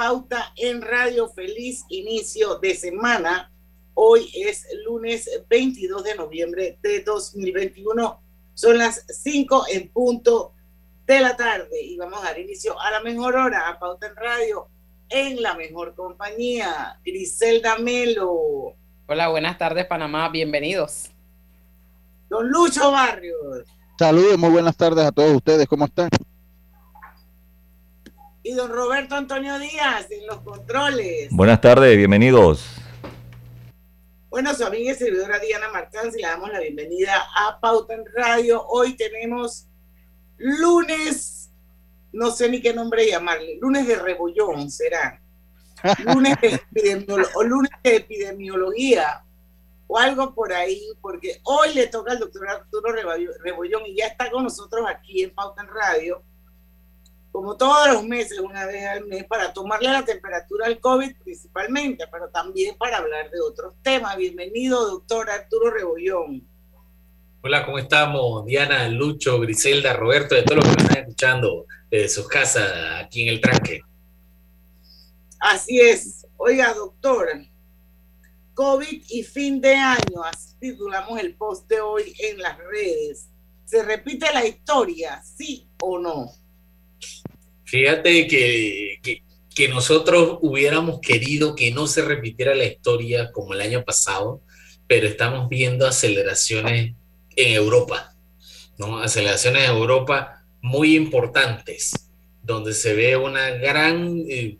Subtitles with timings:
[0.00, 1.28] Pauta en Radio.
[1.28, 3.52] Feliz inicio de semana.
[3.92, 8.18] Hoy es lunes 22 de noviembre de 2021.
[8.54, 10.54] Son las 5 en punto
[11.06, 14.16] de la tarde y vamos a dar inicio a la mejor hora, a Pauta en
[14.16, 14.68] Radio,
[15.10, 16.98] en la mejor compañía.
[17.04, 18.72] Griselda Melo.
[19.06, 21.10] Hola, buenas tardes Panamá, bienvenidos.
[22.30, 23.66] Don Lucho Barrios.
[23.98, 26.08] Saludos, muy buenas tardes a todos ustedes, ¿cómo están?
[28.42, 31.28] Y don Roberto Antonio Díaz en los controles.
[31.30, 32.64] Buenas tardes, bienvenidos.
[34.30, 38.64] Bueno, su amiga y servidora Diana Martán, le damos la bienvenida a Pauta en Radio.
[38.66, 39.66] Hoy tenemos
[40.38, 41.50] lunes,
[42.12, 45.20] no sé ni qué nombre llamarle, lunes de rebollón será.
[46.04, 49.24] Lunes de, o lunes de epidemiología
[49.86, 52.92] o algo por ahí, porque hoy le toca al doctor Arturo
[53.42, 56.22] Rebollón y ya está con nosotros aquí en Pauta en Radio,
[57.32, 62.04] como todos los meses, una vez al mes, para tomarle la temperatura al COVID principalmente,
[62.10, 64.16] pero también para hablar de otros temas.
[64.16, 66.46] Bienvenido, doctor Arturo Rebollón.
[67.42, 68.44] Hola, ¿cómo estamos?
[68.44, 72.70] Diana, Lucho, Griselda, Roberto, de todos los que nos están escuchando desde sus casas
[73.02, 73.82] aquí en el tranque.
[75.38, 76.26] Así es.
[76.36, 77.28] Oiga, doctor,
[78.54, 83.28] COVID y fin de año, así titulamos el post de hoy en las redes.
[83.64, 86.32] ¿Se repite la historia, sí o no?
[87.64, 89.22] Fíjate que,
[89.54, 94.40] que, nosotros hubiéramos querido que no se repitiera la historia como el año pasado,
[94.86, 96.94] pero estamos viendo aceleraciones
[97.36, 98.14] en Europa,
[98.78, 98.98] ¿no?
[98.98, 101.92] Aceleraciones en Europa muy importantes,
[102.42, 104.56] donde se ve una gran eh,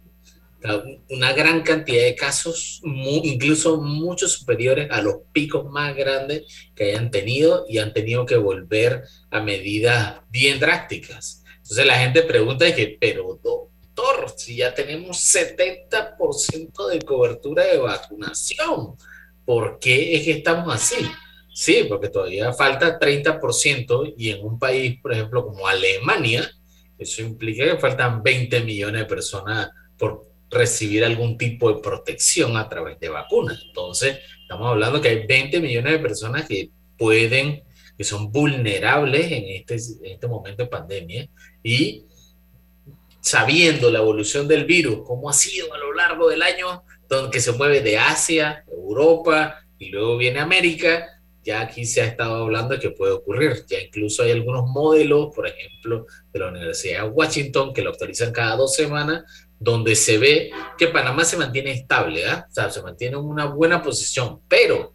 [1.09, 7.10] una gran cantidad de casos, incluso muchos superiores a los picos más grandes que hayan
[7.10, 11.40] tenido y han tenido que volver a medidas bien drásticas.
[11.70, 12.66] Entonces la gente pregunta
[12.98, 18.97] pero doctor, si ya tenemos 70% de cobertura de vacunación,
[19.44, 21.06] ¿por qué es que estamos así?
[21.54, 26.50] Sí, porque todavía falta 30% y en un país, por ejemplo, como Alemania,
[26.98, 32.69] eso implica que faltan 20 millones de personas por recibir algún tipo de protección a
[32.69, 33.62] través de vacunas.
[33.64, 37.62] Entonces, estamos hablando que hay 20 millones de personas que pueden,
[38.00, 41.28] que son vulnerables en este, en este momento de pandemia
[41.62, 42.06] y
[43.21, 47.53] sabiendo la evolución del virus, cómo ha sido a lo largo del año, donde se
[47.53, 51.09] mueve de Asia, Europa y luego viene América,
[51.44, 53.66] ya aquí se ha estado hablando de que puede ocurrir.
[53.69, 58.33] Ya incluso hay algunos modelos, por ejemplo, de la Universidad de Washington, que lo actualizan
[58.33, 59.25] cada dos semanas,
[59.59, 62.47] donde se ve que Panamá se mantiene estable, ¿ah?
[62.49, 64.94] o sea, se mantiene en una buena posición, pero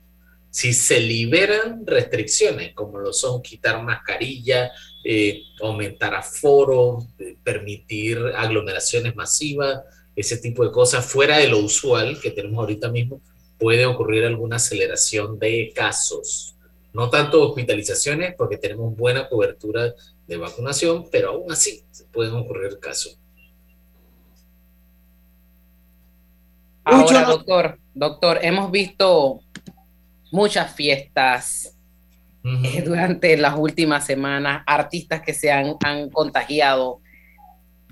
[0.55, 4.71] si se liberan restricciones, como lo son quitar mascarilla,
[5.03, 9.81] eh, aumentar aforo, eh, permitir aglomeraciones masivas,
[10.15, 13.19] ese tipo de cosas fuera de lo usual que tenemos ahorita mismo,
[13.59, 16.55] puede ocurrir alguna aceleración de casos.
[16.93, 19.93] No tanto hospitalizaciones, porque tenemos buena cobertura
[20.25, 21.83] de vacunación, pero aún así
[22.13, 23.19] pueden ocurrir casos.
[26.85, 29.41] Ahora, doctor, doctor, hemos visto
[30.35, 31.77] muchas fiestas
[32.43, 35.77] eh, durante las últimas semanas, artistas que se han,
[36.11, 36.99] contagiado.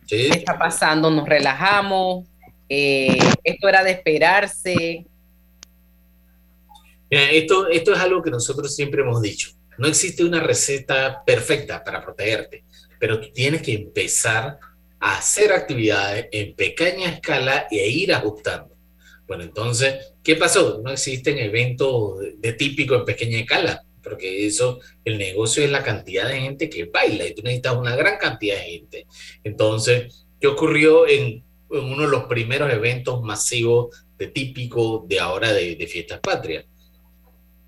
[0.08, 1.10] ¿Qué está pasando?
[1.10, 2.28] ¿Nos relajamos?
[2.68, 5.06] Eh, ¿Esto era de esperarse?
[7.10, 9.52] esto, esto es algo que nosotros siempre hemos dicho.
[9.78, 12.64] No existe una receta perfecta para protegerte,
[13.00, 14.60] pero tú tienes que empezar
[15.00, 18.73] a hacer actividades en pequeña escala e ir ajustando.
[19.28, 20.82] Bueno, entonces, ¿qué pasó?
[20.84, 26.28] No existen eventos de, típico en pequeña escala, porque eso, el negocio es la cantidad
[26.28, 29.08] de gente que baila y tú necesitas una gran cantidad de gente.
[29.44, 35.88] Entonces, ¿qué ocurrió en, uno de los primeros eventos masivos de típico de ahora de,
[35.88, 36.66] fiestas patrias?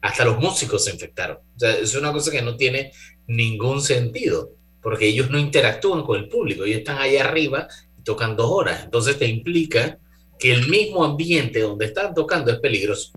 [0.01, 1.37] Hasta los músicos se infectaron.
[1.37, 2.91] O sea, es una cosa que no tiene
[3.27, 7.67] ningún sentido, porque ellos no interactúan con el público, ellos están ahí arriba
[7.97, 8.83] y tocan dos horas.
[8.83, 9.97] Entonces te implica
[10.39, 13.11] que el mismo ambiente donde están tocando es peligroso.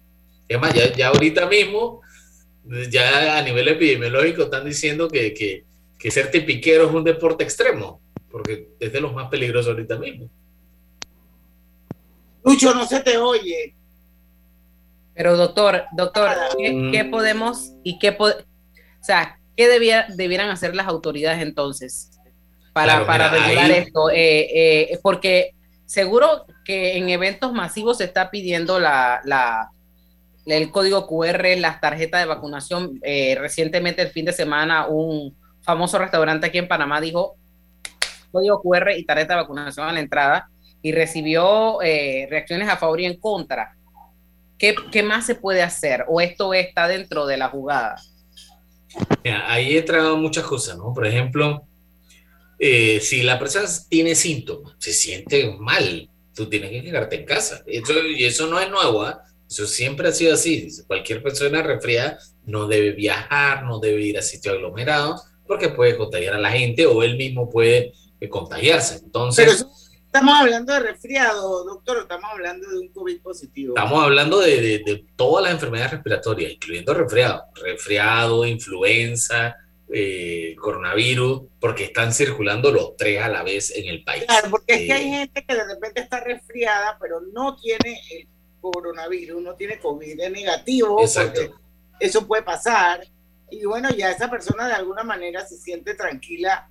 [0.49, 2.01] Es más, ya, ya ahorita mismo,
[2.91, 5.65] ya a nivel epidemiológico están diciendo que, que,
[5.99, 8.01] que ser tipiquero es un deporte extremo,
[8.31, 10.31] porque es de los más peligrosos ahorita mismo.
[12.45, 13.75] Lucho, no se te oye.
[15.15, 17.11] Pero doctor, doctor, ¿qué, mm.
[17.11, 18.33] podemos y qué, o
[19.01, 22.13] sea, qué debieran hacer las autoridades entonces
[22.73, 24.11] para, para regular esto?
[24.11, 25.57] Eh, eh, porque
[25.89, 29.71] seguro que en eventos masivos se está pidiendo la,
[30.45, 33.01] el código QR, las tarjetas de vacunación.
[33.03, 37.37] Eh, recientemente, el fin de semana, un famoso restaurante aquí en Panamá dijo
[38.31, 40.51] código QR y tarjeta de vacunación a la entrada
[40.83, 43.75] y recibió reacciones a favor y en contra.
[44.59, 46.05] ¿Qué, más se puede hacer?
[46.09, 47.97] ¿O esto está dentro de la jugada?
[49.47, 50.93] ahí he traído muchas cosas, ¿no?
[50.93, 51.68] Por ejemplo,
[52.59, 57.63] eh, si la persona tiene síntomas, se siente mal, tú tienes que quedarte en casa.
[57.67, 59.23] y eso no es nuevo, ¿ah?
[59.49, 60.69] Eso siempre ha sido así.
[60.87, 66.35] Cualquier persona resfriada no debe viajar, no debe ir a sitios aglomerados, porque puede contagiar
[66.35, 68.97] a la gente o él mismo puede eh, contagiarse.
[68.97, 69.65] Entonces,
[70.05, 73.75] estamos hablando de resfriado, doctor, estamos hablando de un COVID positivo.
[73.75, 79.57] Estamos hablando de, todas las enfermedades respiratorias, incluyendo resfriado, resfriado, influenza,
[79.91, 84.25] eh, coronavirus, porque están circulando los tres a la vez en el país.
[84.27, 88.01] Claro, porque es que hay eh, gente que de repente está resfriada, pero no tiene
[88.13, 88.29] el
[88.61, 91.01] coronavirus, no tiene COVID, es negativo.
[91.01, 91.41] Exacto.
[91.99, 93.07] Eso puede pasar.
[93.51, 96.69] Y bueno, ya esa persona de alguna manera se siente tranquila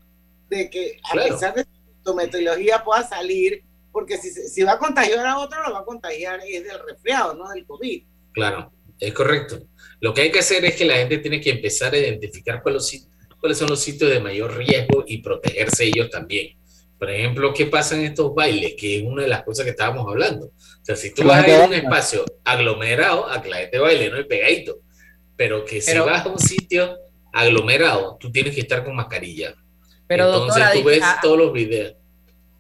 [0.50, 1.66] de que a pesar de
[2.14, 6.40] metodología pueda salir, porque si, si va a contagiar a otro, lo va a contagiar
[6.48, 8.04] es del resfriado, no del COVID.
[8.34, 9.60] Claro, es correcto.
[10.00, 13.08] Lo que hay que hacer es que la gente tiene que empezar a identificar cuáles,
[13.40, 16.58] cuáles son los sitios de mayor riesgo y protegerse ellos también.
[17.00, 18.74] Por ejemplo, ¿qué pasa en estos bailes?
[18.76, 20.48] Que es una de las cosas que estábamos hablando.
[20.48, 23.78] O sea, si tú vas a ir a un espacio aglomerado, a que la gente
[23.78, 24.80] baile, no es pegadito.
[25.36, 26.98] Pero que si vas a un sitio
[27.32, 29.54] aglomerado, tú tienes que estar con mascarilla.
[30.08, 31.94] Pero Entonces tú ves ah, todos los videos.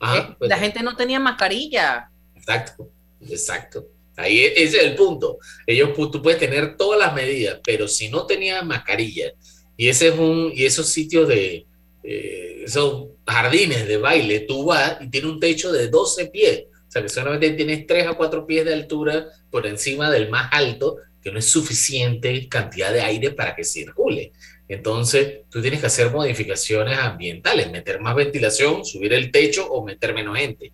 [0.02, 2.12] Eh, pues la gente no tenía mascarilla.
[2.36, 2.92] Exacto,
[3.22, 3.88] exacto.
[4.18, 5.38] Ahí e, es el punto.
[5.66, 9.32] Ellos, tú puedes tener todas las medidas, pero si no tenías mascarilla,
[9.78, 11.66] y ese es un, y esos sitios de,
[12.04, 16.64] eh, esos jardines de baile, tú vas y tiene un techo de 12 pies.
[16.88, 20.50] O sea que solamente tienes 3 a 4 pies de altura por encima del más
[20.52, 24.32] alto, que no es suficiente cantidad de aire para que circule.
[24.70, 30.14] Entonces, tú tienes que hacer modificaciones ambientales, meter más ventilación, subir el techo o meter
[30.14, 30.72] menos gente.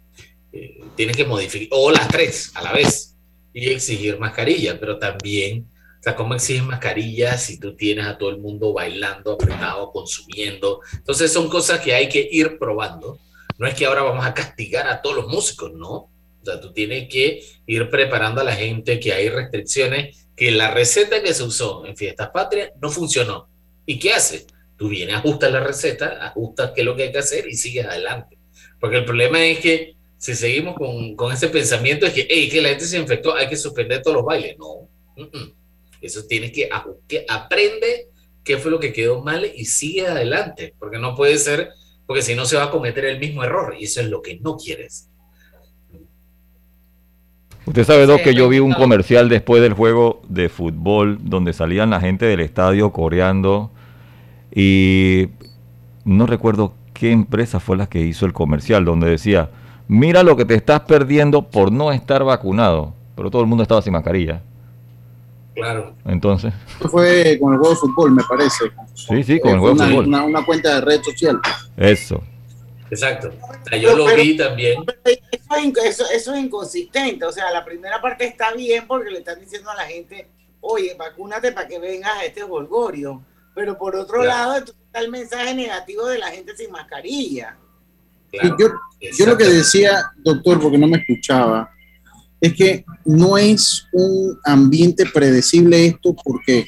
[0.51, 3.12] Eh, tienes que modificar, o las tres a la vez,
[3.53, 5.67] y exigir mascarilla, pero también,
[6.00, 10.81] o sea, ¿cómo exiges mascarilla si tú tienes a todo el mundo bailando, apretado, consumiendo?
[10.94, 13.19] Entonces, son cosas que hay que ir probando.
[13.57, 15.91] No es que ahora vamos a castigar a todos los músicos, no.
[15.91, 20.71] O sea, tú tienes que ir preparando a la gente que hay restricciones, que la
[20.71, 23.47] receta que se usó en Fiestas Patrias no funcionó
[23.85, 24.45] ¿Y qué hace?
[24.77, 27.85] Tú vienes, ajustas la receta, ajustas qué es lo que hay que hacer y sigues
[27.85, 28.38] adelante.
[28.79, 29.93] Porque el problema es que
[30.23, 33.49] si seguimos con, con ese pensamiento es que, hey, que la gente se infectó, hay
[33.49, 34.57] que suspender todos los bailes.
[34.57, 34.87] No,
[36.01, 36.69] eso tienes que,
[37.09, 38.07] que aprende
[38.41, 40.75] qué fue lo que quedó mal y sigue adelante.
[40.79, 41.71] Porque no puede ser,
[42.05, 44.39] porque si no se va a cometer el mismo error y eso es lo que
[44.39, 45.09] no quieres.
[47.65, 51.89] Usted sabe, Doc, que yo vi un comercial después del juego de fútbol donde salían
[51.89, 53.71] la gente del estadio coreando
[54.55, 55.27] y
[56.05, 59.49] no recuerdo qué empresa fue la que hizo el comercial donde decía,
[59.88, 63.81] mira lo que te estás perdiendo por no estar vacunado, pero todo el mundo estaba
[63.81, 64.42] sin mascarilla.
[65.56, 65.94] Claro.
[66.06, 66.54] Entonces.
[66.90, 68.66] Fue con el juego de fútbol, me parece.
[68.95, 70.07] Sí, sí, con el juego de fútbol.
[70.07, 71.40] Una, una cuenta de red social.
[71.78, 72.21] Eso.
[72.94, 73.31] Exacto.
[73.80, 74.83] yo lo vi también.
[75.83, 77.25] Eso, es inconsistente.
[77.25, 80.28] O sea, la primera parte está bien porque le están diciendo a la gente,
[80.61, 83.23] oye, vacúnate para que vengas a este golgorio.
[83.56, 87.57] Pero por otro lado, está el mensaje negativo de la gente sin mascarilla.
[88.59, 88.68] Yo,
[89.18, 91.69] yo lo que decía, doctor, porque no me escuchaba,
[92.42, 96.68] es que no es un ambiente predecible esto porque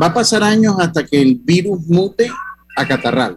[0.00, 2.30] va a pasar años hasta que el virus mute
[2.76, 3.36] a catarral.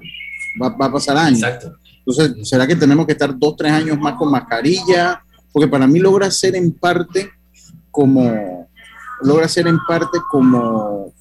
[0.61, 1.41] Va, va a pasar años.
[1.41, 1.77] Exacto.
[2.07, 5.21] Entonces, ¿será que tenemos que estar dos, tres años más con mascarilla?
[5.51, 7.31] Porque para mí logra ser en parte
[7.91, 8.69] como,
[9.21, 11.11] logra ser en parte como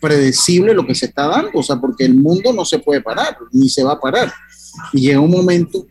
[0.00, 3.36] predecible lo que se está dando, o sea, porque el mundo no se puede parar,
[3.52, 4.32] ni se va a parar.
[4.92, 5.86] Y llega un momento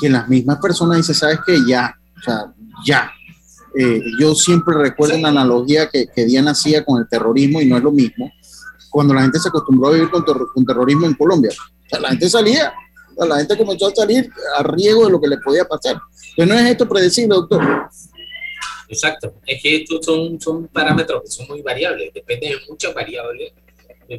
[0.00, 1.58] que las mismas personas dicen, ¿sabes qué?
[1.66, 3.10] Ya, o sea, ya.
[3.78, 7.76] Eh, yo siempre recuerdo una analogía que, que, Diana hacía con el terrorismo y no
[7.76, 8.30] es lo mismo.
[8.90, 11.50] Cuando la gente se acostumbró a vivir con, con terrorismo en Colombia,
[12.00, 12.72] la gente salía
[13.16, 16.00] la gente comenzó a salir a riesgo de lo que le podía pasar.
[16.36, 17.62] Pero no es esto predecible, doctor.
[18.88, 23.52] Exacto, es que estos son, son parámetros que son muy variables, depende de muchas variables,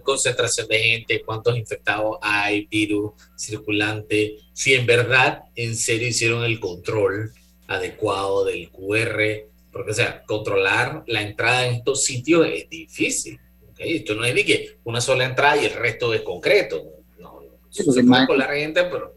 [0.01, 6.59] concentración de gente, cuántos infectados hay, virus circulante, si en verdad, en serio hicieron el
[6.59, 7.31] control
[7.67, 13.39] adecuado del QR, porque, o sea, controlar la entrada en estos sitios es difícil.
[13.77, 16.83] Esto no es de que una sola entrada y el resto es concreto.
[17.19, 19.13] No, se puede con la gente, pero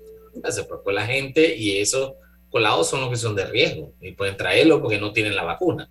[0.50, 2.14] se puede con la gente y esos
[2.50, 5.90] colados son los que son de riesgo y pueden traerlo porque no tienen la vacuna.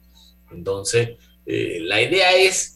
[0.52, 1.12] Entonces,
[1.46, 2.75] eh, la idea es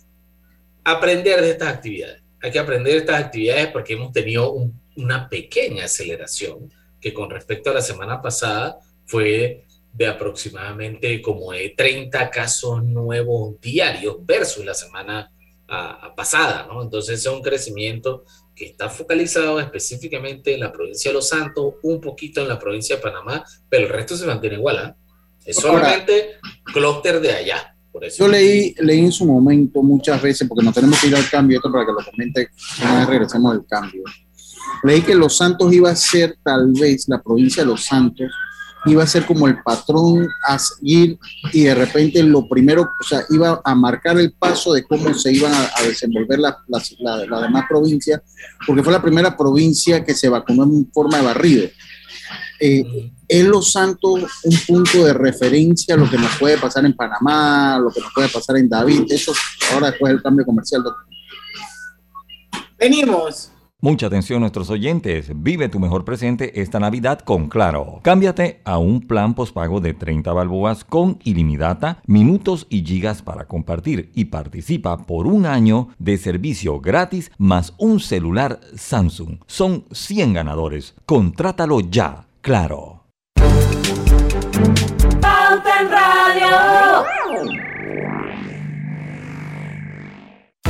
[0.92, 2.22] aprender de estas actividades.
[2.42, 4.54] Hay que aprender de estas actividades porque hemos tenido
[4.96, 11.74] una pequeña aceleración que con respecto a la semana pasada fue de aproximadamente como de
[11.76, 15.32] 30 casos nuevos diarios versus la semana
[15.68, 16.82] ah, pasada, ¿no?
[16.84, 18.24] Entonces es un crecimiento
[18.56, 22.98] que está focalizado específicamente en la provincia de Los Santos, un poquito en la provincia
[22.98, 24.96] de Panamá, pero el resto se mantiene igual, ¿ah?
[25.46, 27.69] Es solamente clúster de allá.
[27.92, 28.26] Por eso.
[28.26, 31.58] Yo leí, leí en su momento muchas veces, porque no tenemos que ir al cambio,
[31.58, 32.50] esto para que lo comente
[32.84, 34.04] una vez regresemos del cambio.
[34.84, 38.32] Leí que Los Santos iba a ser tal vez la provincia de Los Santos
[38.86, 41.18] iba a ser como el patrón a seguir
[41.52, 45.34] y de repente lo primero, o sea, iba a marcar el paso de cómo se
[45.34, 46.56] iban a, desenvolver las
[47.00, 48.22] la, la, demás provincias,
[48.66, 51.70] porque fue la primera provincia que se vacunó en forma de barrido.
[52.60, 56.94] Eh, ¿Es Los Santos un punto de referencia a lo que nos puede pasar en
[56.94, 59.04] Panamá, lo que nos puede pasar en David?
[59.10, 59.34] Eso
[59.72, 60.84] ahora después del cambio comercial.
[62.78, 63.52] Venimos.
[63.82, 68.02] Mucha atención nuestros oyentes, vive tu mejor presente esta Navidad con Claro.
[68.04, 74.12] Cámbiate a un plan pospago de 30 balboas con ilimitada, minutos y gigas para compartir
[74.16, 79.38] y participa por un año de servicio gratis más un celular Samsung.
[79.48, 80.94] Son 100 ganadores.
[81.06, 83.00] Contrátalo ya, Claro.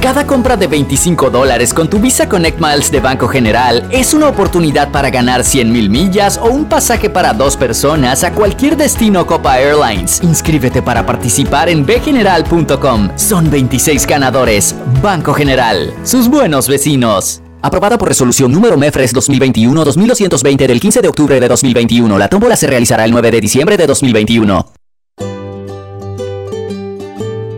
[0.01, 4.29] Cada compra de 25 dólares con tu Visa Connect Miles de Banco General es una
[4.29, 9.27] oportunidad para ganar 100 mil millas o un pasaje para dos personas a cualquier destino
[9.27, 10.21] Copa Airlines.
[10.23, 13.09] Inscríbete para participar en bgeneral.com.
[13.17, 14.73] Son 26 ganadores.
[15.03, 15.93] Banco General.
[16.03, 17.41] Sus buenos vecinos.
[17.61, 22.17] Aprobada por resolución número MEFRES 2021-2220 del 15 de octubre de 2021.
[22.17, 24.65] La tómbola se realizará el 9 de diciembre de 2021.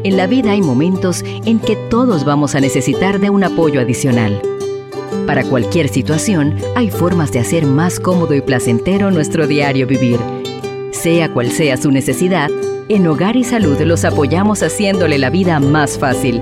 [0.03, 4.41] En la vida hay momentos en que todos vamos a necesitar de un apoyo adicional.
[5.27, 10.19] Para cualquier situación, hay formas de hacer más cómodo y placentero nuestro diario vivir.
[10.91, 12.49] Sea cual sea su necesidad,
[12.89, 16.41] en Hogar y Salud los apoyamos haciéndole la vida más fácil,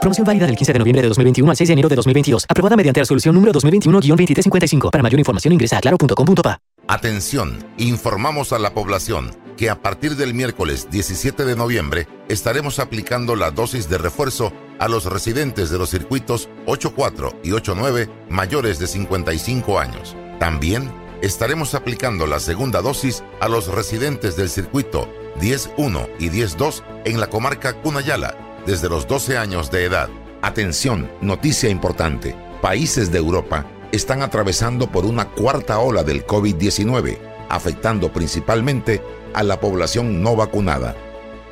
[0.00, 2.46] Promoción válida del 15 de noviembre de 2021 al 6 de enero de 2022.
[2.48, 4.90] Aprobada mediante resolución número 2021-2355.
[4.90, 6.58] Para mayor información ingresa a claro.com.pa.
[6.88, 13.34] Atención, informamos a la población que a partir del miércoles 17 de noviembre estaremos aplicando
[13.34, 18.86] la dosis de refuerzo a los residentes de los circuitos 84 y 89 mayores de
[18.86, 20.14] 55 años.
[20.38, 25.08] También estaremos aplicando la segunda dosis a los residentes del circuito
[25.40, 30.08] 10.1 y 10.2 en la comarca Cunayala desde los 12 años de edad.
[30.42, 32.34] Atención, noticia importante.
[32.60, 37.18] Países de Europa están atravesando por una cuarta ola del COVID-19,
[37.48, 39.00] afectando principalmente
[39.32, 40.96] a la población no vacunada.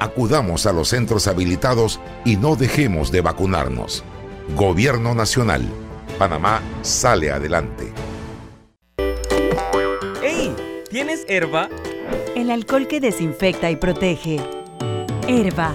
[0.01, 4.03] Acudamos a los centros habilitados y no dejemos de vacunarnos.
[4.57, 5.63] Gobierno Nacional.
[6.19, 7.93] Panamá sale adelante.
[10.21, 10.55] ¡Hey!
[10.91, 11.69] ¿Tienes herba?
[12.35, 14.41] El alcohol que desinfecta y protege.
[15.29, 15.75] Herba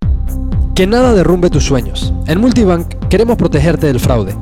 [0.81, 2.11] que nada derrumbe tus sueños.
[2.25, 4.35] En Multibank queremos protegerte del fraude.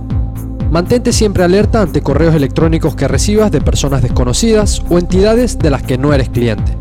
[0.72, 5.84] Mantente siempre alerta ante correos electrónicos que recibas de personas desconocidas o entidades de las
[5.84, 6.78] que no eres cliente,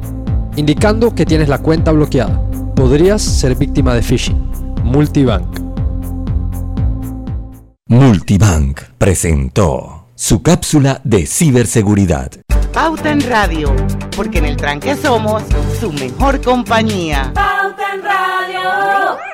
[0.54, 2.40] indicando que tienes la cuenta bloqueada.
[2.76, 4.40] Podrías ser víctima de phishing.
[4.84, 5.58] Multibank.
[7.88, 12.30] Multibank presentó su cápsula de ciberseguridad.
[12.72, 13.74] Pauta en Radio,
[14.14, 15.42] porque en el tranque somos
[15.80, 17.32] su mejor compañía.
[17.34, 19.27] Pauta en Radio.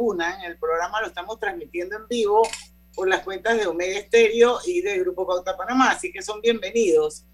[0.00, 2.42] Unan, el programa lo estamos transmitiendo en vivo
[2.94, 7.24] por las cuentas de Omega Estéreo y de Grupo Pauta Panamá, así que son bienvenidos.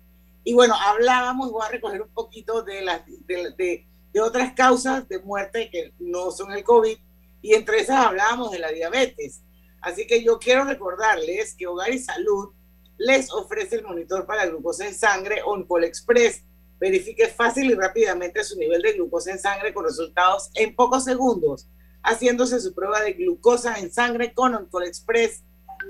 [0.44, 5.08] Y bueno, hablábamos, voy a recoger un poquito de, las, de, de, de otras causas
[5.08, 6.98] de muerte que no son el COVID,
[7.42, 9.42] y entre esas hablábamos de la diabetes.
[9.80, 12.52] Así que yo quiero recordarles que Hogar y Salud
[12.98, 16.42] les ofrece el monitor para glucosa en sangre OnCall Express.
[16.78, 21.68] Verifique fácil y rápidamente su nivel de glucosa en sangre con resultados en pocos segundos,
[22.06, 25.42] haciéndose su prueba de glucosa en sangre con OnCall Express.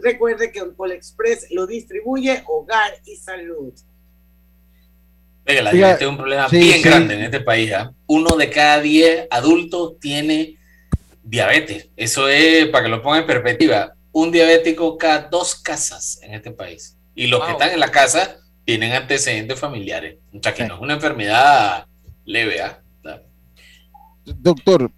[0.02, 3.72] Recuerde que OnCall Express lo distribuye Hogar y Salud.
[5.44, 6.82] Venga, la diabetes es un problema sí, bien sí.
[6.82, 7.72] grande en este país.
[7.72, 7.92] ¿ah?
[8.06, 10.58] Uno de cada diez adultos tiene
[11.22, 11.88] diabetes.
[11.96, 16.50] Eso es, para que lo pongan en perspectiva, un diabético cada dos casas en este
[16.50, 16.96] país.
[17.14, 20.16] Y los que están en la casa tienen antecedentes familiares.
[20.34, 21.86] O sea, que no es una enfermedad
[22.24, 22.60] leve.
[22.62, 22.82] ¿ah?
[24.24, 24.90] Doctor,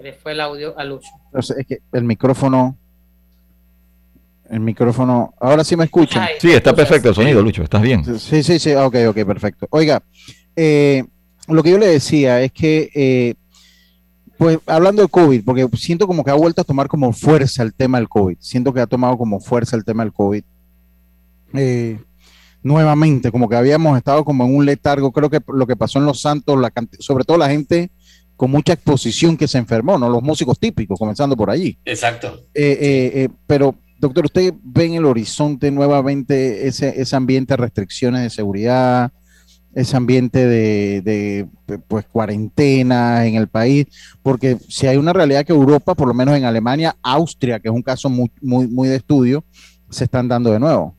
[0.00, 1.10] Se le fue el audio a Lucho.
[1.30, 2.74] no sé, es que el micrófono,
[4.48, 6.22] el micrófono, ahora sí me escuchan.
[6.22, 8.02] Ay, Sí, está perfecto el sonido, Lucho, estás bien.
[8.18, 9.66] Sí, sí, sí, ok, ok, perfecto.
[9.68, 10.02] Oiga,
[10.56, 11.04] eh,
[11.48, 13.34] lo que yo le decía es que, eh,
[14.38, 17.74] pues hablando de COVID, porque siento como que ha vuelto a tomar como fuerza el
[17.74, 20.42] tema del COVID, siento que ha tomado como fuerza el tema del COVID.
[21.52, 22.00] Eh,
[22.62, 26.06] nuevamente, como que habíamos estado como en un letargo, creo que lo que pasó en
[26.06, 27.90] Los Santos, la sobre todo la gente
[28.40, 30.08] con mucha exposición que se enfermó, ¿no?
[30.08, 31.76] Los músicos típicos, comenzando por allí.
[31.84, 32.46] Exacto.
[32.54, 37.58] Eh, eh, eh, pero, doctor, ¿usted ve en el horizonte nuevamente ese, ese ambiente de
[37.58, 39.12] restricciones de seguridad,
[39.74, 43.84] ese ambiente de, de, pues, cuarentena en el país?
[44.22, 47.74] Porque si hay una realidad que Europa, por lo menos en Alemania, Austria, que es
[47.74, 49.44] un caso muy, muy, muy de estudio,
[49.90, 50.96] se están dando de nuevo.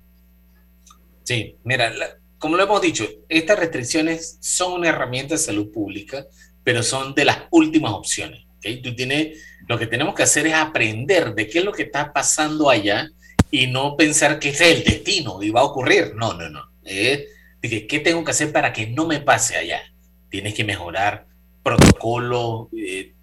[1.23, 6.25] Sí, mira, la- como lo hemos dicho, estas restricciones son una herramienta de salud pública,
[6.63, 8.45] pero son de las últimas opciones.
[8.57, 8.81] ¿ok?
[8.83, 12.11] Tú tienes, lo que tenemos que hacer es aprender de qué es lo que está
[12.13, 13.09] pasando allá
[13.49, 16.13] y no pensar que ese es el destino y va a ocurrir.
[16.15, 16.71] No, no, no.
[16.83, 17.27] De
[17.61, 19.81] que, qué tengo que hacer para que no me pase allá.
[20.29, 21.27] Tienes que mejorar
[21.63, 23.13] protocolos, eh,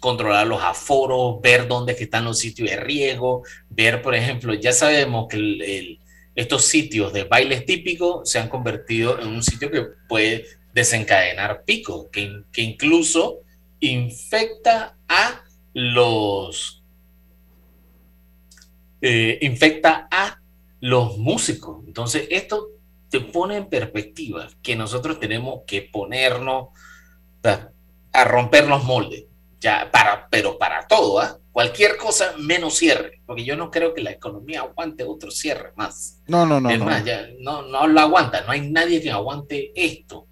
[0.00, 4.52] controlar los aforos, ver dónde es que están los sitios de riesgo, ver, por ejemplo,
[4.54, 5.98] ya sabemos que el- el-
[6.34, 10.44] estos sitios de bailes típicos se han convertido en un sitio que puede
[10.74, 13.38] desencadenar picos, que, que incluso
[13.80, 16.82] infecta a los
[19.00, 20.40] eh, infecta a
[20.80, 21.84] los músicos.
[21.86, 22.68] Entonces, esto
[23.08, 26.68] te pone en perspectiva que nosotros tenemos que ponernos
[27.44, 27.68] a,
[28.12, 29.26] a romper los moldes,
[29.60, 31.38] ya para, pero para todo, ¿ah?
[31.52, 36.20] cualquier cosa menos cierre, porque yo no creo que la economía aguante otro cierre más.
[36.26, 36.68] No, no, no.
[36.70, 36.86] es no.
[36.86, 40.26] más, ya no, no lo aguanta, no hay nadie que aguante esto.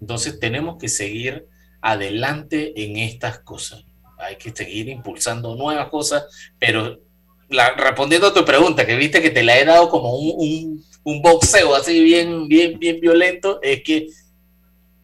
[0.00, 1.46] Entonces tenemos que seguir
[1.80, 3.84] adelante en estas cosas.
[4.18, 6.24] Hay que seguir impulsando nuevas cosas,
[6.58, 7.00] pero
[7.48, 11.22] la- respondiendo a tu pregunta, que viste que te la he dado como un, un-
[11.22, 14.08] boxeo así bien, bien, bien violento, es que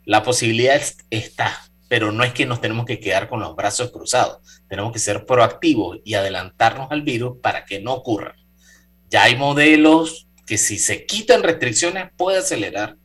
[0.05, 1.57] la posibilidad es- está,
[1.89, 4.39] pero no es que nos tenemos que quedar con los brazos cruzados.
[4.69, 8.35] Tenemos que ser proactivos y adelantarnos al virus para que no ocurra.
[9.11, 12.97] Ya hay modelos que si se quitan restricciones puede acelerar.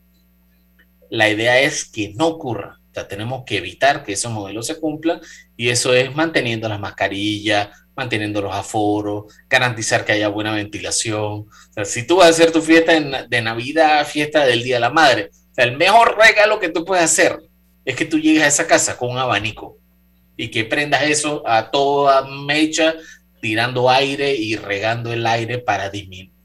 [1.10, 2.80] La idea es que no ocurra.
[2.92, 5.22] O sea, tenemos que evitar que esos modelos se cumplan
[5.56, 11.22] y eso es manteniendo las mascarillas, manteniendo los aforos, garantizar que haya buena ventilación.
[11.22, 14.82] O sea, si tú vas a hacer tu fiesta de Navidad, fiesta del Día de
[14.82, 17.38] la Madre, el mejor regalo que tú puedes hacer
[17.84, 19.78] es que tú llegues a esa casa con un abanico
[20.38, 22.96] y que prendas eso a toda mecha,
[23.42, 25.92] tirando aire y regando el aire para,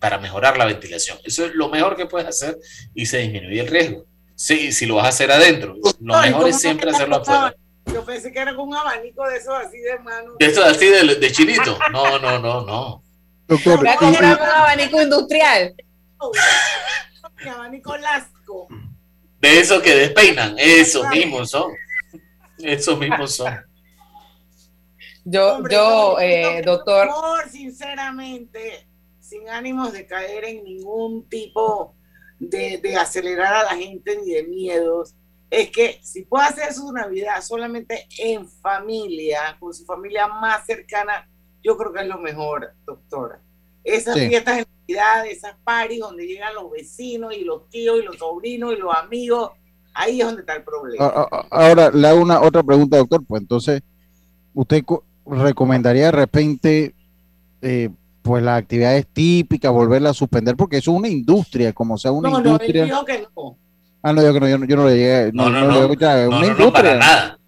[0.00, 1.18] para mejorar la ventilación.
[1.24, 2.58] Eso es lo mejor que puedes hacer
[2.94, 4.04] y se disminuye el riesgo.
[4.36, 7.54] Sí, si lo vas a hacer adentro, lo Ay, mejor ¿cómo es siempre hacerlo afuera.
[7.86, 10.34] Yo pensé que era con un abanico de esos así de mano.
[10.38, 11.78] De eso así de, de chinito.
[11.92, 13.02] No, no, no, no.
[13.46, 15.74] Doctor, Voy a comprar un abanico industrial.
[17.42, 18.68] Mi abanico lasco.
[19.40, 21.72] De esos que despeinan, esos mismos son.
[22.58, 23.54] Esos mismos son.
[25.24, 27.08] Yo, yo, eh, doctor.
[27.08, 28.86] Por, sinceramente,
[29.20, 31.93] sin ánimos de caer en ningún tipo
[32.38, 35.14] de, de, acelerar a la gente ni de miedos,
[35.50, 41.28] es que si puede hacer su Navidad solamente en familia, con su familia más cercana,
[41.62, 43.40] yo creo que es lo mejor, doctora.
[43.82, 48.16] Esas fiestas de Navidad, esas paris donde llegan los vecinos y los tíos y los
[48.16, 49.52] sobrinos y los amigos,
[49.94, 51.28] ahí es donde está el problema.
[51.50, 53.24] Ahora, le hago una otra pregunta, doctor.
[53.26, 53.82] Pues entonces,
[54.52, 54.82] ¿usted
[55.26, 56.94] recomendaría de repente,
[57.62, 57.90] eh,
[58.24, 60.56] pues las actividades típicas, volverla a suspender?
[60.56, 62.86] Porque eso es una industria, como sea una industria.
[62.86, 63.58] No, que no.
[64.02, 65.30] Ah, no, yo, yo, yo no le llegué.
[65.34, 65.66] No, no, no.
[65.66, 67.38] no, una no, para nada.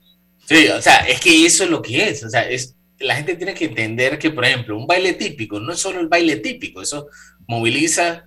[0.45, 2.23] Sí, o sea, es que eso es lo que es.
[2.25, 5.73] O sea, es, la gente tiene que entender que, por ejemplo, un baile típico no
[5.73, 7.07] es solo el baile típico, eso
[7.49, 8.27] moviliza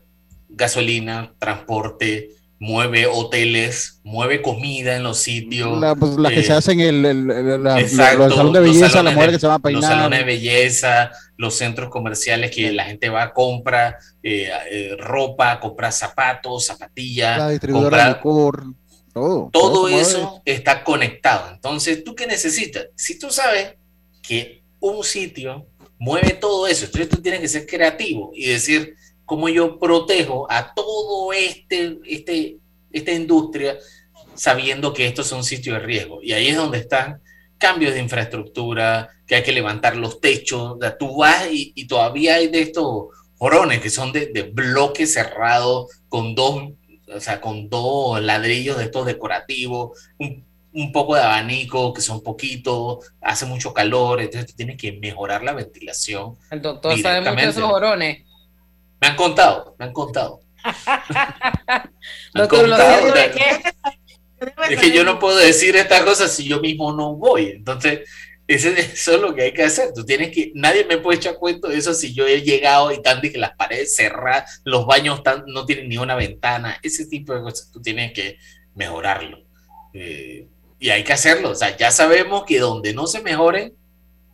[0.49, 5.79] gasolina, transporte, mueve hoteles, mueve comida en los sitios.
[5.79, 9.39] Las pues, que se eh, hacen en el, el, salón de belleza, la mujer que
[9.39, 9.81] se va a peinar.
[9.81, 14.97] Los salones de belleza, los centros comerciales que la gente va a comprar eh, eh,
[14.99, 17.47] ropa, comprar zapatos, zapatillas.
[17.61, 18.65] De licor,
[19.13, 19.49] todo.
[19.53, 21.49] Todo, eso está conectado.
[21.53, 22.87] Entonces, ¿tú qué necesitas?
[22.95, 23.75] Si tú sabes
[24.21, 25.65] que un sitio
[25.97, 30.73] mueve todo eso, entonces tú tienes que ser creativo y decir, cómo yo protejo a
[30.73, 32.57] todo este, este,
[32.91, 33.77] esta industria
[34.35, 36.19] sabiendo que estos son sitios de riesgo.
[36.21, 37.21] Y ahí es donde están
[37.59, 42.47] cambios de infraestructura, que hay que levantar los techos, o tú vas y, todavía hay
[42.47, 46.71] de estos jorones que son de, de bloque cerrado con dos,
[47.13, 50.43] o sea, con dos ladrillos de estos decorativos, un,
[50.73, 55.43] un poco de abanico, que son poquitos, hace mucho calor, entonces tú tienes que mejorar
[55.43, 56.37] la ventilación.
[56.49, 58.25] El doctor sabe mucho de esos jorones.
[59.01, 60.41] Me han contado, me han contado.
[64.69, 67.47] es que yo no puedo decir estas cosas si yo mismo no voy.
[67.47, 68.01] Entonces,
[68.49, 68.71] eso
[69.15, 69.93] es lo que hay que hacer.
[69.93, 73.01] Tú tienes que, nadie me puede echar cuento de eso si yo he llegado y
[73.01, 77.41] tanto que las paredes cerradas, los baños no tienen ni una ventana, ese tipo de
[77.41, 77.69] cosas.
[77.71, 78.37] Tú tienes que
[78.73, 79.43] mejorarlo.
[79.93, 80.47] Eh,
[80.79, 81.51] y hay que hacerlo.
[81.51, 83.73] O sea, ya sabemos que donde no se mejore,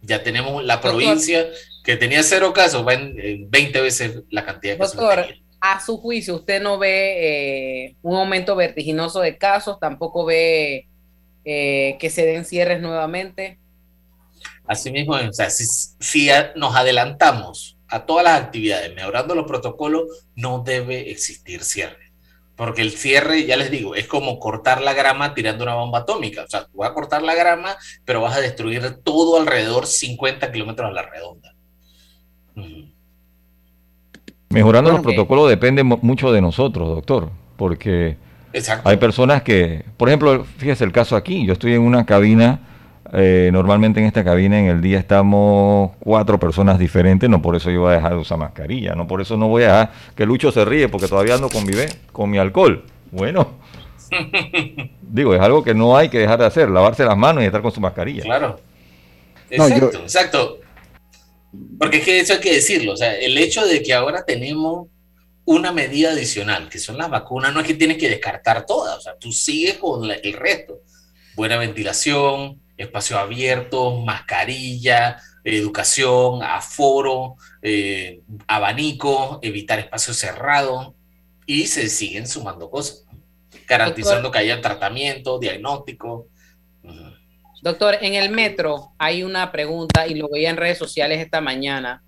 [0.02, 1.48] ya tenemos la provincia
[1.84, 4.96] que tenía cero casos, va en, 20 veces la cantidad de casos.
[4.96, 5.36] Doctor,
[5.74, 9.80] a su juicio, ¿usted no ve eh, un aumento vertiginoso de casos?
[9.80, 10.88] ¿Tampoco ve
[11.44, 13.60] eh, que se den cierres nuevamente?
[14.68, 15.66] Así mismo, o sea, si,
[16.00, 22.12] si nos adelantamos a todas las actividades, mejorando los protocolos, no debe existir cierre.
[22.56, 26.44] Porque el cierre, ya les digo, es como cortar la grama tirando una bomba atómica.
[26.44, 27.76] O sea, tú vas a cortar la grama,
[28.06, 31.54] pero vas a destruir todo alrededor 50 kilómetros a la redonda.
[34.50, 38.18] Mejorando los protocolos depende mucho de nosotros, doctor, porque
[38.84, 42.60] hay personas que, por ejemplo, fíjese el caso aquí, yo estoy en una cabina,
[43.14, 47.70] eh, normalmente en esta cabina en el día estamos cuatro personas diferentes, no por eso
[47.70, 50.26] yo voy a dejar de usar mascarilla, no por eso no voy a dejar que
[50.26, 51.66] Lucho se ríe, porque todavía ando con
[52.12, 52.84] con mi alcohol.
[53.12, 53.50] Bueno,
[55.02, 57.62] digo, es algo que no hay que dejar de hacer, lavarse las manos y estar
[57.62, 58.24] con su mascarilla.
[58.24, 58.60] Claro.
[59.50, 60.58] Exacto, exacto.
[61.78, 64.88] Porque es que eso hay que decirlo, o sea, el hecho de que ahora tenemos
[65.46, 69.02] una medida adicional, que son las vacunas, no es que tienes que descartar todas, o
[69.02, 70.80] sea, tú sigues con el resto.
[71.36, 80.94] Buena ventilación, espacio abierto, mascarilla, educación, aforo, eh, abanico, evitar espacios cerrados
[81.46, 83.06] y se siguen sumando cosas,
[83.68, 86.28] garantizando que haya tratamiento, diagnóstico.
[87.66, 92.04] Doctor, en el metro hay una pregunta y lo veía en redes sociales esta mañana,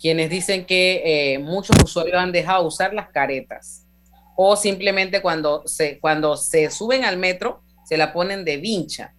[0.00, 3.86] quienes dicen que eh, muchos usuarios han dejado de usar las caretas
[4.34, 9.14] o simplemente cuando se, cuando se suben al metro se la ponen de vincha.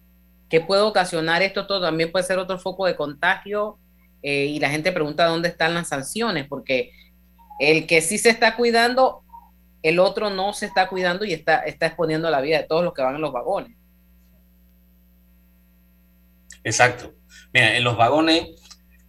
[0.50, 1.66] ¿Qué puede ocasionar esto?
[1.66, 3.78] Todo también puede ser otro foco de contagio
[4.22, 6.90] eh, y la gente pregunta dónde están las sanciones, porque
[7.58, 9.22] el que sí se está cuidando,
[9.82, 12.92] el otro no se está cuidando y está, está exponiendo la vida de todos los
[12.92, 13.79] que van en los vagones.
[16.64, 17.14] Exacto.
[17.52, 18.48] Mira, en los vagones,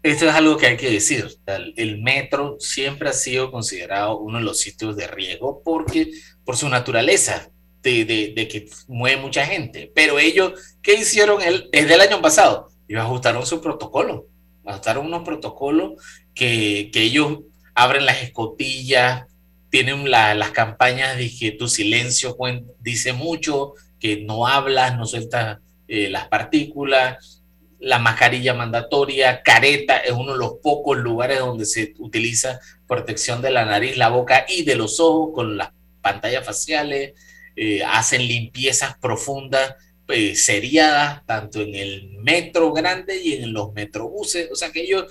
[0.03, 1.27] esto es algo que hay que decir.
[1.75, 6.11] El metro siempre ha sido considerado uno de los sitios de riesgo porque
[6.43, 7.51] por su naturaleza
[7.83, 9.91] de, que mueve mucha gente.
[9.93, 12.69] Pero ellos, ¿qué hicieron el, desde el año pasado?
[12.87, 14.27] Ellos ajustaron su protocolo.
[14.65, 15.93] Ajustaron unos protocolos
[16.33, 17.39] que, que ellos
[17.73, 19.25] abren las escotillas,
[19.69, 22.35] tienen las campañas de que tu silencio
[22.79, 27.40] dice mucho, que no hablas, no sueltas eh, las partículas,
[27.81, 33.49] la mascarilla mandatoria, careta es uno de los pocos lugares donde se utiliza protección de
[33.49, 37.13] la nariz, la boca y de los ojos con las pantallas faciales,
[37.55, 39.75] eh, hacen limpiezas profundas
[40.09, 44.49] eh, seriadas tanto en el metro grande y en los metrobuses.
[44.51, 45.05] O sea que ellos,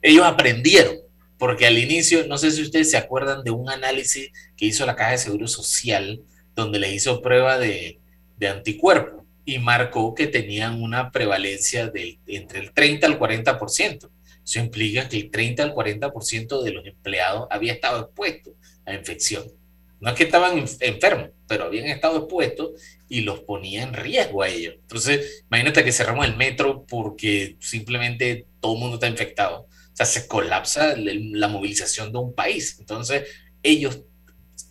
[0.00, 0.96] ellos aprendieron,
[1.38, 4.96] porque al inicio, no sé si ustedes se acuerdan de un análisis que hizo la
[4.96, 6.22] Caja de Seguro Social,
[6.54, 8.00] donde le hizo prueba de,
[8.38, 14.10] de anticuerpo y marcó que tenían una prevalencia de entre el 30 al 40%.
[14.44, 18.54] Eso implica que el 30 al 40% de los empleados había estado expuesto
[18.84, 19.44] a infección.
[20.00, 22.72] No es que estaban enfermos, pero habían estado expuestos
[23.08, 24.74] y los ponía en riesgo a ellos.
[24.80, 29.62] Entonces, imagínate que cerramos el metro porque simplemente todo el mundo está infectado.
[29.62, 32.76] O sea, se colapsa la movilización de un país.
[32.80, 33.28] Entonces,
[33.62, 34.00] ellos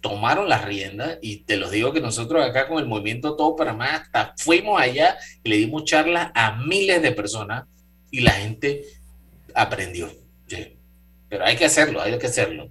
[0.03, 3.73] tomaron las riendas y te los digo que nosotros acá con el movimiento Todo para
[3.73, 7.63] Más hasta fuimos allá y le dimos charlas a miles de personas
[8.11, 8.83] y la gente
[9.55, 10.09] aprendió.
[11.29, 12.69] Pero hay que hacerlo, hay que hacerlo.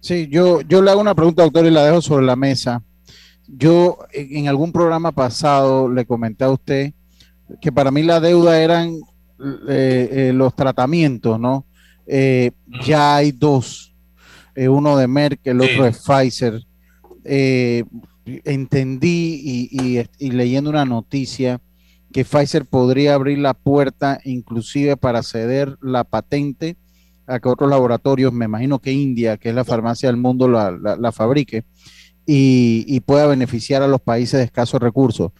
[0.00, 2.80] Sí, yo, yo le hago una pregunta, doctor, y la dejo sobre la mesa.
[3.48, 6.92] Yo en algún programa pasado le comenté a usted
[7.60, 8.94] que para mí la deuda eran
[9.68, 11.66] eh, eh, los tratamientos, ¿no?
[12.06, 12.52] Eh,
[12.84, 13.85] ya hay dos,
[14.56, 16.62] uno de Merck, el otro de Pfizer.
[18.24, 19.68] entendí
[20.18, 21.60] y, leyendo una noticia
[22.12, 26.76] que Pfizer podría abrir la puerta inclusive para ceder la patente
[27.26, 31.12] a que otros laboratorios, me imagino que India, que es la farmacia del mundo, la,
[31.12, 31.64] fabrique
[32.24, 35.32] y, pueda beneficiar a los países de escasos recursos.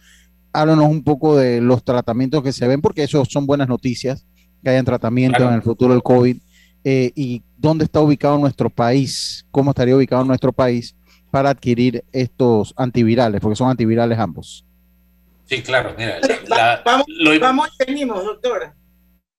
[0.53, 4.25] Háblanos un poco de los tratamientos que se ven, porque eso son buenas noticias,
[4.63, 6.37] que hayan tratamientos en el futuro del COVID,
[6.83, 10.95] eh, y dónde está ubicado nuestro país, cómo estaría ubicado nuestro país
[11.31, 14.65] para adquirir estos antivirales, porque son antivirales ambos.
[15.45, 16.19] Sí, claro, mira.
[16.85, 17.05] vamos,
[17.39, 18.75] vamos y venimos, doctora.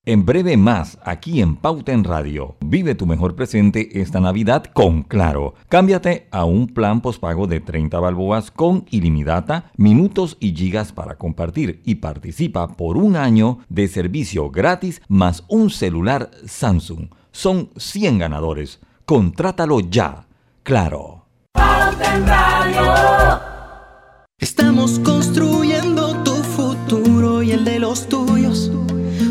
[0.09, 2.57] En breve más, aquí en Pauta en Radio.
[2.65, 5.53] Vive tu mejor presente esta Navidad con Claro.
[5.69, 11.83] Cámbiate a un plan pospago de 30 balboas con ilimitada, minutos y gigas para compartir
[11.85, 17.11] y participa por un año de servicio gratis más un celular Samsung.
[17.39, 18.81] Son 100 ganadores.
[19.07, 20.27] Contrátalo ya.
[20.65, 21.27] Claro.
[24.41, 28.73] Estamos construyendo tu futuro y el de los tuyos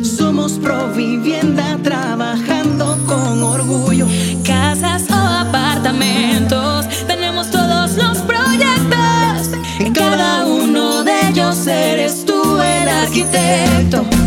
[0.03, 4.07] somos Provivienda trabajando con orgullo.
[4.45, 9.51] Casas o apartamentos, tenemos todos los proyectos.
[9.79, 14.26] En cada uno de ellos eres tú el arquitecto.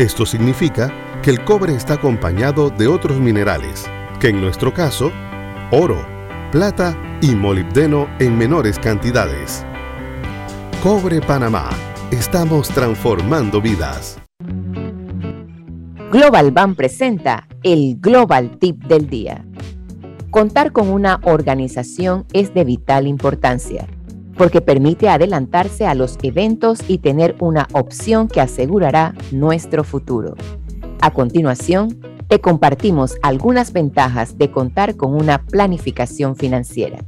[0.00, 0.90] Esto significa
[1.22, 3.84] que el cobre está acompañado de otros minerales,
[4.18, 5.12] que en nuestro caso,
[5.70, 6.06] oro,
[6.50, 9.62] plata y molibdeno en menores cantidades.
[10.82, 11.68] Cobre Panamá.
[12.10, 14.18] Estamos transformando vidas.
[16.10, 19.44] Global Bank presenta el Global Tip del Día.
[20.30, 23.86] Contar con una organización es de vital importancia
[24.40, 30.34] porque permite adelantarse a los eventos y tener una opción que asegurará nuestro futuro.
[31.02, 37.04] A continuación, te compartimos algunas ventajas de contar con una planificación financiera.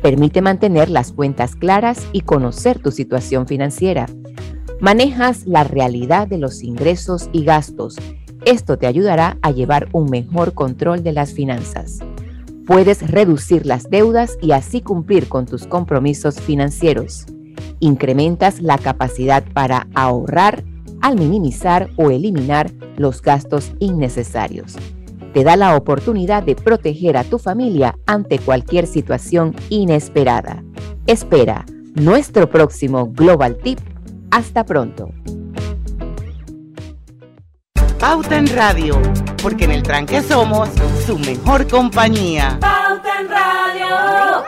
[0.00, 4.06] Permite mantener las cuentas claras y conocer tu situación financiera.
[4.80, 7.96] Manejas la realidad de los ingresos y gastos.
[8.44, 11.98] Esto te ayudará a llevar un mejor control de las finanzas.
[12.68, 17.24] Puedes reducir las deudas y así cumplir con tus compromisos financieros.
[17.80, 20.64] Incrementas la capacidad para ahorrar
[21.00, 24.76] al minimizar o eliminar los gastos innecesarios.
[25.32, 30.62] Te da la oportunidad de proteger a tu familia ante cualquier situación inesperada.
[31.06, 33.78] Espera nuestro próximo Global Tip.
[34.30, 35.08] Hasta pronto.
[37.98, 39.02] Pauta en Radio,
[39.42, 40.68] porque en el tranque somos
[41.04, 42.56] su mejor compañía.
[42.60, 44.44] Pauta en Radio.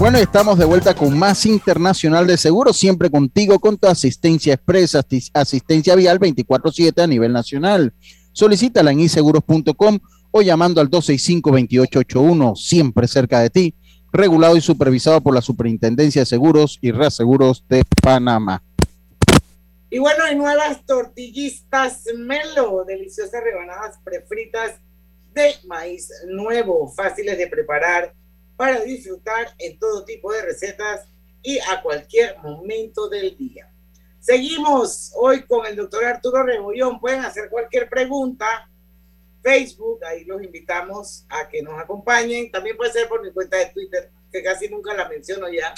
[0.00, 5.04] Bueno, estamos de vuelta con más Internacional de Seguros, siempre contigo con tu asistencia expresa,
[5.32, 7.94] asistencia vial 24/7 a nivel nacional.
[8.32, 10.00] Solicítala en iseguros.com
[10.32, 13.74] o llamando al 265-2881, siempre cerca de ti
[14.12, 18.62] regulado y supervisado por la Superintendencia de Seguros y Reaseguros de Panamá.
[19.90, 24.80] Y bueno, hay nuevas tortillistas Melo, deliciosas rebanadas prefritas
[25.34, 28.14] de maíz nuevo, fáciles de preparar
[28.56, 31.08] para disfrutar en todo tipo de recetas
[31.42, 33.70] y a cualquier momento del día.
[34.20, 37.00] Seguimos hoy con el doctor Arturo Rebollón.
[37.00, 38.69] Pueden hacer cualquier pregunta
[39.42, 42.50] Facebook, ahí los invitamos a que nos acompañen.
[42.50, 45.72] También puede ser por mi cuenta de Twitter, que casi nunca la menciono ya.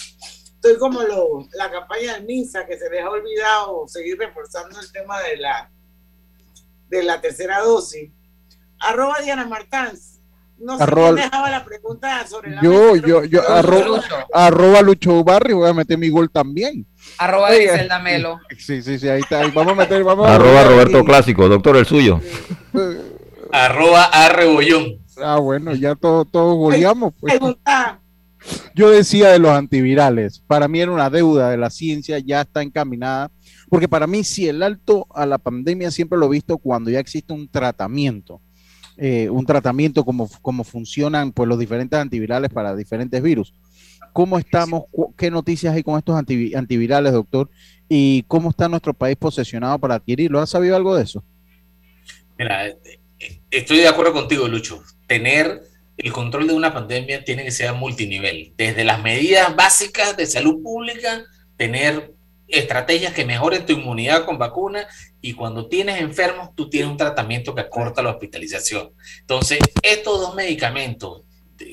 [0.55, 4.93] Estoy como lo, la campaña de MINSA, que se les ha olvidado seguir reforzando el
[4.93, 5.71] tema de la,
[6.89, 8.11] de la tercera dosis.
[8.79, 10.21] Arroba Diana Martans.
[10.59, 14.01] No sé quién dejaba la pregunta sobre la Yo, yo, yo, arroba,
[14.33, 16.87] arroba Lucho Barrio, voy a meter mi gol también.
[17.19, 18.39] Arroba Griselda Melo.
[18.57, 19.41] Sí, sí, sí, ahí está.
[19.49, 22.21] Vamos a meter, vamos Arroba Roberto Clásico, doctor, el suyo.
[23.53, 24.99] Arroba arrebollón.
[25.19, 27.15] Ah, bueno, ya todos todo goleamos.
[27.21, 27.39] Pues.
[28.75, 32.63] Yo decía de los antivirales, para mí era una deuda de la ciencia, ya está
[32.63, 33.31] encaminada,
[33.69, 36.99] porque para mí si el alto a la pandemia siempre lo he visto cuando ya
[36.99, 38.41] existe un tratamiento,
[38.97, 43.55] eh, un tratamiento como, como funcionan pues los diferentes antivirales para diferentes virus.
[44.13, 44.85] ¿Cómo estamos?
[45.17, 47.49] ¿Qué noticias hay con estos antivirales, doctor?
[47.89, 50.41] ¿Y cómo está nuestro país posesionado para adquirirlo?
[50.41, 51.25] ¿Has sabido algo de eso?
[52.39, 52.75] Mira,
[53.53, 54.83] estoy de acuerdo contigo, Lucho.
[55.07, 55.63] Tener
[55.97, 58.55] el control de una pandemia tiene que ser multinivel.
[58.57, 61.25] Desde las medidas básicas de salud pública,
[61.57, 62.15] tener
[62.49, 64.87] estrategias que mejoren tu inmunidad con vacunas
[65.21, 68.91] y cuando tienes enfermos, tú tienes un tratamiento que acorta la hospitalización.
[69.21, 71.23] Entonces, estos dos medicamentos,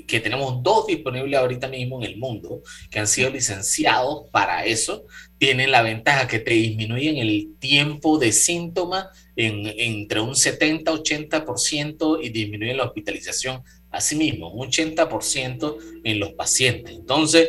[0.08, 2.62] que tenemos dos disponibles ahorita mismo en el mundo,
[2.92, 5.06] que han sido licenciados para eso,
[5.38, 9.08] tienen la ventaja que te disminuyen el tiempo de síntomas
[9.40, 16.94] en, entre un 70-80% y disminuyen la hospitalización asimismo, un 80% en los pacientes.
[16.94, 17.48] Entonces,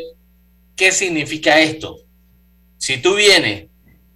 [0.76, 1.96] ¿qué significa esto?
[2.78, 3.66] Si tú vienes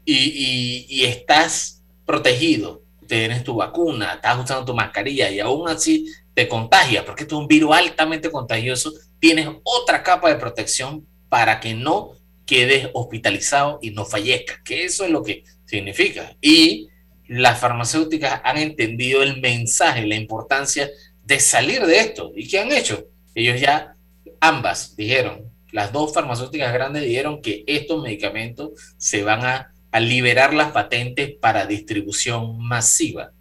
[0.05, 6.47] y, y estás protegido, tienes tu vacuna, estás usando tu mascarilla y aún así te
[6.47, 11.75] contagia, porque esto es un virus altamente contagioso, tienes otra capa de protección para que
[11.75, 12.13] no
[12.47, 16.37] quedes hospitalizado y no fallezcas, que eso es lo que significa.
[16.41, 16.89] Y
[17.27, 20.91] las farmacéuticas han entendido el mensaje, la importancia
[21.25, 22.33] de salir de esto.
[22.35, 23.07] ¿Y qué han hecho?
[23.35, 23.97] Ellos ya,
[24.41, 30.55] ambas dijeron, las dos farmacéuticas grandes dijeron que estos medicamentos se van a, a liberar
[30.55, 33.33] las patentes para distribución masiva.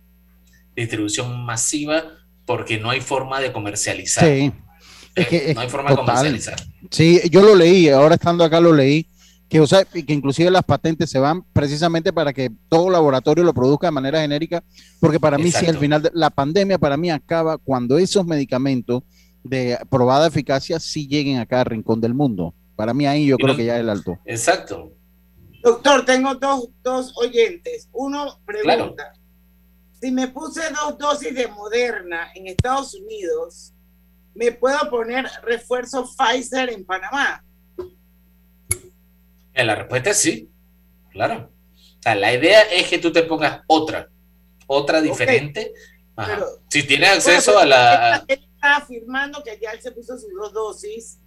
[0.76, 2.04] Distribución masiva
[2.46, 4.26] porque no hay forma de comercializar.
[4.26, 4.52] Sí.
[5.54, 6.60] No hay forma de comercializar.
[6.89, 9.06] Sí, yo lo leí, ahora estando acá lo leí,
[9.54, 13.54] que, o sea, que inclusive las patentes se van precisamente para que todo laboratorio lo
[13.54, 14.63] produzca de manera genérica,
[15.00, 19.04] porque para mí sí, al final de la pandemia para mí acaba cuando esos medicamentos
[19.44, 22.56] de probada eficacia sí lleguen a cada rincón del mundo.
[22.76, 24.18] Para mí ahí yo creo que ya es el alto.
[24.26, 24.92] Exacto.
[25.62, 27.88] Doctor, tengo dos, dos oyentes.
[27.91, 29.14] Uno pregunta,
[30.01, 33.72] si me puse dos dosis de Moderna en Estados Unidos,
[34.34, 37.43] ¿me puedo poner refuerzo Pfizer en Panamá?
[39.54, 40.49] La respuesta es sí,
[41.12, 41.51] claro.
[41.99, 44.10] O sea, la idea es que tú te pongas otra,
[44.68, 45.74] otra diferente.
[46.70, 48.26] si tienes acceso a la...
[48.28, 51.20] está afirmando que ya él se puso sus dos dosis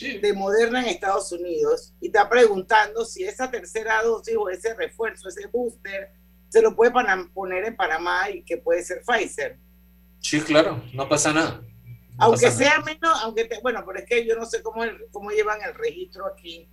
[0.00, 5.28] de Moderna en Estados Unidos y está preguntando si esa tercera dosis o ese refuerzo,
[5.28, 6.10] ese booster,
[6.48, 6.92] se lo puede
[7.32, 9.58] poner en Panamá y que puede ser Pfizer.
[10.20, 11.62] Sí, claro, no pasa nada.
[12.18, 15.74] aunque sea menos, aunque bueno, pero es que yo no sé cómo, cómo llevan el
[15.74, 16.68] registro aquí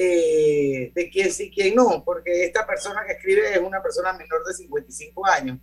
[0.00, 4.44] eh, de quién sí, quién no, porque esta persona que escribe es una persona menor
[4.46, 5.58] de 55 años.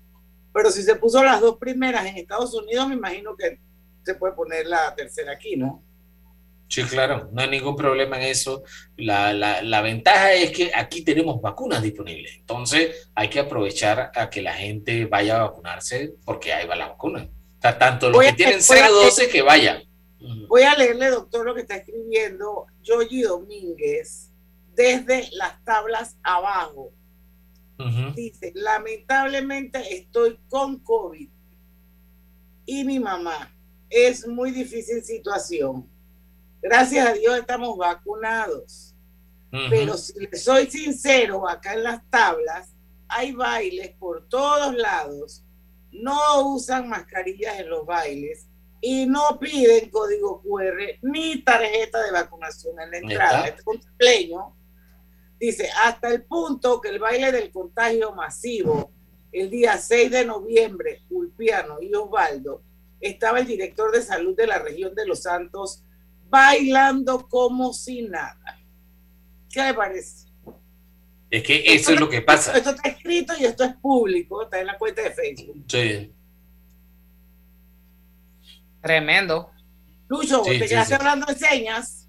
[0.54, 3.60] Pero si se puso las dos primeras en Estados Unidos, me imagino que
[4.04, 5.82] se puede poner la tercera aquí, ¿no?
[6.68, 8.64] Sí, claro, no hay ningún problema en eso.
[8.98, 14.30] La, la, la, ventaja es que aquí tenemos vacunas disponibles, entonces hay que aprovechar a
[14.30, 17.30] que la gente vaya a vacunarse porque ahí va la vacuna.
[17.58, 19.84] O sea, tanto los que tienen 012 que vayan.
[20.48, 24.32] Voy a leerle, doctor, lo que está escribiendo Yogi Domínguez
[24.74, 26.94] desde las tablas abajo.
[28.16, 31.30] Dice, lamentablemente estoy con COVID
[32.66, 33.52] y mi mamá.
[33.90, 35.90] Es muy difícil situación
[36.66, 38.96] Gracias a Dios estamos vacunados.
[39.70, 42.74] Pero si le soy sincero, acá en las tablas
[43.08, 45.46] hay bailes por todos lados,
[45.92, 48.48] no usan mascarillas en los bailes
[48.88, 53.48] y no piden código QR ni tarjeta de vacunación en la entrada.
[53.48, 54.54] Este cumpleaños
[55.40, 58.92] dice, hasta el punto que el baile del contagio masivo,
[59.32, 62.62] el día 6 de noviembre, Ulpiano y Osvaldo,
[63.02, 65.84] estaba el director de salud de la región de Los Santos,
[66.30, 68.60] bailando como si nada.
[69.50, 70.28] ¿Qué le parece?
[71.32, 72.56] Es que eso es lo que pasa.
[72.56, 75.64] Esto, está escrito y esto es público, está en la cuenta de Facebook.
[75.68, 76.12] Sí.
[78.86, 79.50] Tremendo.
[80.08, 82.08] Lucho, te quedaste hablando de señas.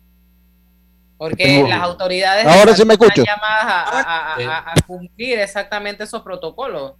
[1.17, 3.25] Porque las autoridades Ahora se me escucho.
[3.25, 6.93] llamadas a, a, cumplir exactamente esos protocolos.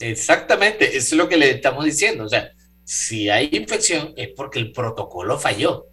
[0.00, 2.24] Exactamente, eso es lo que le estamos diciendo.
[2.24, 2.50] O sea,
[2.82, 5.86] si hay infección es porque el protocolo falló.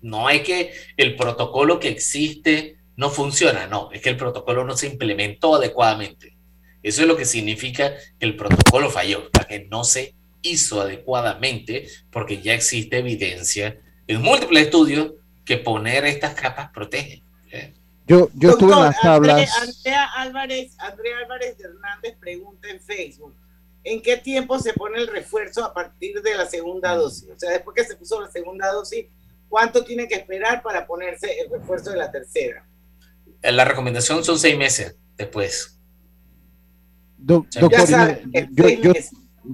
[0.00, 4.76] No es que el protocolo que existe no funciona, no, es que el protocolo no
[4.76, 6.36] se implementó adecuadamente.
[6.82, 12.40] Eso es lo que significa que el protocolo falló, que no se hizo adecuadamente porque
[12.40, 15.12] ya existe evidencia en múltiples estudios
[15.44, 17.22] que poner estas capas protege.
[17.50, 17.74] ¿eh?
[18.06, 19.50] Yo, yo estuve en las tablas.
[19.60, 23.34] Andrea, Álvarez, Andrea Álvarez Hernández pregunta en Facebook,
[23.84, 27.28] ¿en qué tiempo se pone el refuerzo a partir de la segunda dosis?
[27.30, 29.06] O sea, después que se puso la segunda dosis,
[29.52, 32.66] ¿Cuánto tiene que esperar para ponerse el refuerzo de la tercera?
[33.42, 35.78] La recomendación son seis meses después.
[37.18, 38.92] doctor, yo,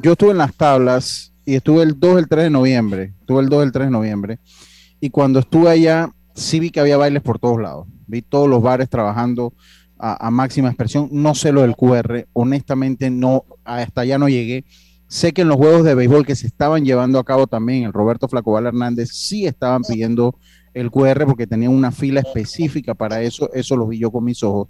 [0.03, 3.15] estuve en las tablas y estuve el 2, el 3 de noviembre.
[3.21, 4.39] Estuve el 2, el 3 de noviembre.
[5.01, 7.87] Y cuando estuve allá, sí vi que había bailes por todos lados.
[8.07, 9.53] Vi todos los bares trabajando
[9.99, 11.09] a, a máxima expresión.
[11.13, 12.27] No sé lo del QR.
[12.33, 14.65] Honestamente, no, hasta allá no llegué
[15.09, 17.95] Sé que en los juegos de béisbol que se estaban llevando a cabo también, el
[17.95, 20.39] Roberto Flacobal Hernández sí estaban pidiendo
[20.75, 24.43] el QR porque tenían una fila específica para eso, eso lo vi yo con mis
[24.43, 24.69] ojos,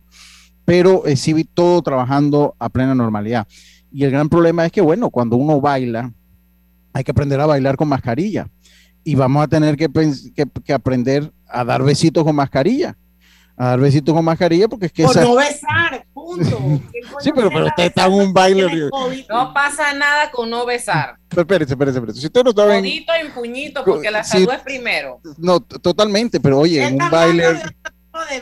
[0.64, 3.48] pero eh, sí vi todo trabajando a plena normalidad.
[3.90, 6.12] Y el gran problema es que, bueno, cuando uno baila,
[6.92, 8.48] hay que aprender a bailar con mascarilla
[9.04, 9.88] y vamos a tener que,
[10.64, 12.96] que aprender a dar besitos con mascarilla
[13.58, 15.02] a dar besitos con mascarilla porque es que...
[15.02, 16.80] Por no besar, punto.
[17.20, 18.88] sí, pero, pero usted está en un baile...
[19.28, 21.16] No pasa nada con no besar.
[21.28, 22.20] Pero espérese, espérese, espérese.
[22.20, 22.76] Si usted no sabe...
[22.76, 25.20] Bonito en puñito, porque la salud es primero.
[25.36, 27.54] No, totalmente, pero oye, en un baile...
[27.54, 27.62] De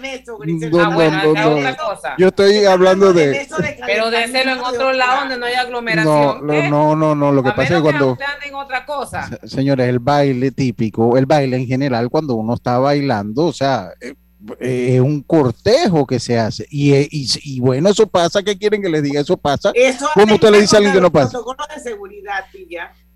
[0.01, 0.39] beso,
[0.71, 1.77] no, ah, bueno, no, no.
[2.19, 3.47] Yo estoy hablando de.
[3.87, 6.47] pero déselo en otro lado donde no hay aglomeración.
[6.47, 8.17] No, no, no, no, Lo que pasa es cuando.
[8.45, 9.29] En otra cosa.
[9.45, 14.15] Señores, el baile típico, el baile en general, cuando uno está bailando, o sea, eh,
[14.61, 16.67] es eh, un cortejo que se hace.
[16.71, 18.43] Y, eh, y, y, bueno, eso pasa.
[18.43, 19.21] ¿Qué quieren que les diga?
[19.21, 19.73] Eso pasa.
[19.75, 21.39] Eso ¿Cómo usted le dice a alguien que no pasa?
[21.75, 22.45] De seguridad,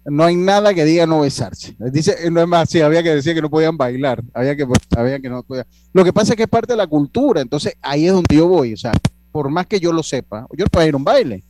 [0.04, 1.76] no hay nada que diga no besarse.
[1.92, 4.22] Dice, eh, no es más, sí, había que decir que no podían bailar.
[4.34, 5.66] Había que, había que no podían.
[5.92, 7.40] Lo que pasa es que es parte de la cultura.
[7.40, 8.74] Entonces ahí es donde yo voy.
[8.74, 8.92] O sea,
[9.30, 11.44] por más que yo lo sepa, yo no puedo ir a un baile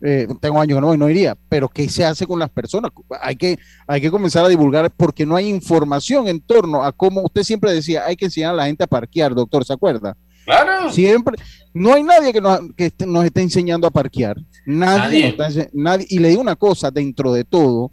[0.00, 2.92] eh, tengo años que no voy, no iría, pero ¿qué se hace con las personas?
[3.20, 7.22] Hay que, hay que comenzar a divulgar porque no hay información en torno a cómo
[7.22, 10.16] usted siempre decía, hay que enseñar a la gente a parquear, doctor, ¿se acuerda?
[10.48, 10.90] Claro.
[10.90, 11.36] Siempre,
[11.74, 14.36] no hay nadie que nos, que nos esté enseñando a parquear.
[14.64, 15.36] Nadie,
[15.74, 16.06] nadie.
[16.08, 17.92] Y le digo una cosa, dentro de todo,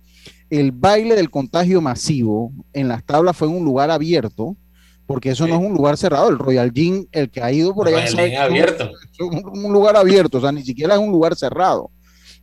[0.50, 4.56] el baile del contagio masivo en las tablas fue en un lugar abierto,
[5.06, 6.30] porque eso no es un lugar cerrado.
[6.30, 8.90] El Royal Gym, el que ha ido por allá, es abierto.
[9.20, 11.92] un, lugar abierto, o sea, ni siquiera es un lugar cerrado.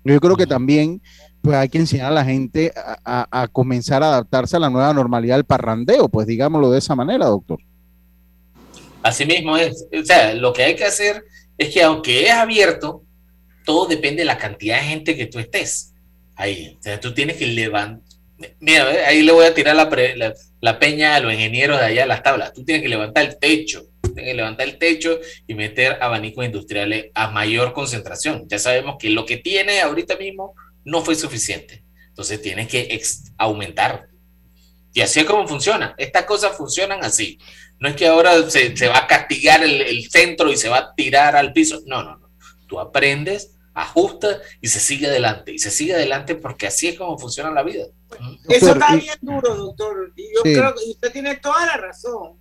[0.04, 1.00] Yo creo que también
[1.40, 5.36] pues hay que enseñar a la gente a, comenzar a adaptarse a la nueva normalidad
[5.36, 7.58] del parrandeo, pues digámoslo de esa manera, doctor.
[9.02, 9.86] Así mismo es.
[9.92, 11.24] O sea, lo que hay que hacer
[11.58, 13.02] es que aunque es abierto,
[13.64, 15.92] todo depende de la cantidad de gente que tú estés
[16.36, 16.76] ahí.
[16.80, 18.02] O sea, tú tienes que levantar.
[18.58, 22.06] Mira, ahí le voy a tirar la, la, peña a los ingenieros de allá a
[22.06, 22.52] las tablas.
[22.52, 27.06] Tú tienes que levantar el techo tienen que levantar el techo y meter abanicos industriales
[27.14, 28.46] a mayor concentración.
[28.48, 31.84] Ya sabemos que lo que tiene ahorita mismo no fue suficiente.
[32.08, 33.00] Entonces tienes que
[33.38, 34.08] aumentar.
[34.92, 35.94] Y así es como funciona.
[35.96, 37.38] Estas cosas funcionan así.
[37.82, 40.94] No es que ahora se, va a castigar el, el, centro y se va a
[40.94, 41.80] tirar al piso.
[41.84, 42.30] No, no, no.
[42.68, 45.52] Tú aprendes, ajustas y se sigue adelante.
[45.52, 47.86] Y se sigue adelante porque así es como funciona la vida.
[48.48, 50.12] Eso está bien duro, doctor.
[50.14, 52.38] Y yo creo que usted tiene toda la razón.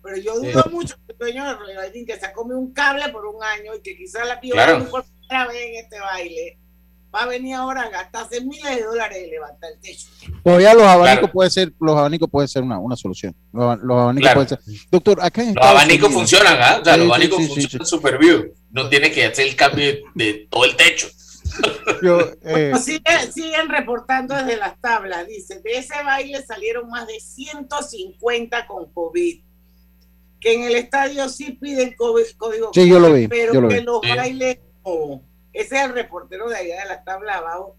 [0.00, 3.42] Pero yo dudo mucho que el dueño de que se come un cable por un
[3.42, 4.54] año y que quizás la vio
[4.92, 6.58] por primera vez en este baile
[7.14, 10.08] va a venir ahora a gastarse miles de dólares y levantar el techo.
[10.42, 13.34] Todavía los abanicos puede ser, los abanicos puede ser una, una solución.
[13.52, 14.58] Los, abanicos pueden ser.
[14.90, 16.78] Doctor, acá en Los abanicos funcionan, ¿ah?
[16.80, 18.52] O sea, los abanicos funcionan super bien.
[18.70, 21.08] No tiene que hacer el cambio de todo el techo.
[22.42, 22.72] Eh,
[23.32, 29.40] siguen, reportando desde las tablas, dice, de ese baile salieron más de 150 con COVID.
[30.40, 34.00] Que en el estadio sí piden COVID, código sí, yo lo vi, pero que los
[34.02, 34.58] bailes
[35.54, 37.76] ese es el reportero de allá de la tabla abajo,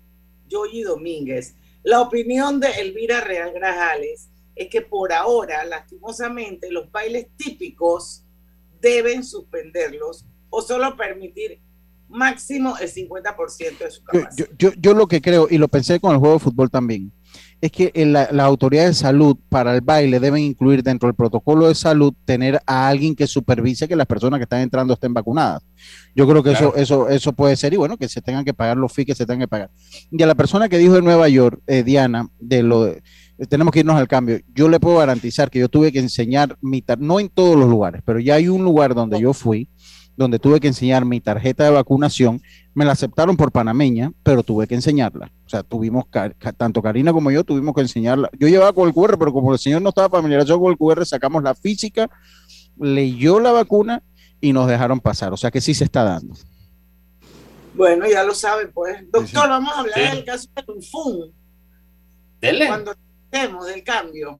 [0.47, 1.55] Yoyi Domínguez.
[1.83, 8.23] La opinión de Elvira Real Grajales es que por ahora, lastimosamente, los bailes típicos
[8.81, 11.59] deben suspenderlos o solo permitir
[12.07, 14.35] máximo el 50% de su capacidad.
[14.35, 17.11] Yo, yo, yo, lo que creo, y lo pensé con el juego de fútbol también,
[17.65, 21.67] es que la, la autoridad de salud para el baile deben incluir dentro del protocolo
[21.67, 25.63] de salud tener a alguien que supervise que las personas que están entrando estén vacunadas.
[26.15, 28.77] Yo creo que eso, eso, eso puede ser, y bueno, que se tengan que pagar
[28.77, 29.69] los fees que se tengan que pagar.
[30.11, 32.93] Y a la persona que dijo de Nueva York, eh, Diana, de lo
[33.49, 34.39] tenemos que irnos al cambio.
[34.53, 38.01] Yo le puedo garantizar que yo tuve que enseñar mi no en todos los lugares,
[38.05, 39.67] pero ya hay un lugar donde yo fui
[40.17, 42.41] donde tuve que enseñar mi tarjeta de vacunación,
[42.73, 45.31] me la aceptaron por panameña, pero tuve que enseñarla.
[45.45, 46.05] O sea, tuvimos,
[46.57, 48.29] tanto Karina como yo tuvimos que enseñarla.
[48.39, 51.05] Yo llevaba con el QR, pero como el señor no estaba familiarizado con el QR,
[51.05, 52.09] sacamos la física,
[52.79, 54.03] leyó la vacuna
[54.39, 55.33] y nos dejaron pasar.
[55.33, 56.35] O sea que sí se está dando.
[57.73, 58.97] Bueno, ya lo saben, pues.
[59.11, 61.33] Doctor, vamos a hablar del caso de Tunfun.
[62.39, 62.67] Dele.
[62.67, 62.95] Cuando
[63.31, 64.39] estemos del cambio.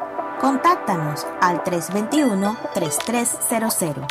[0.41, 4.07] Contáctanos al 321-3300.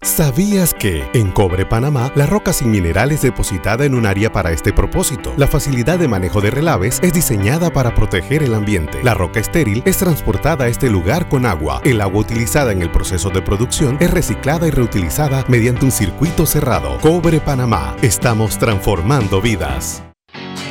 [0.00, 4.52] ¿Sabías que en Cobre Panamá la roca sin mineral es depositada en un área para
[4.52, 5.34] este propósito?
[5.36, 9.02] La facilidad de manejo de relaves es diseñada para proteger el ambiente.
[9.02, 11.80] La roca estéril es transportada a este lugar con agua.
[11.82, 16.46] El agua utilizada en el proceso de producción es reciclada y reutilizada mediante un circuito
[16.46, 17.00] cerrado.
[17.00, 17.96] Cobre Panamá.
[18.02, 20.05] Estamos transformando vidas.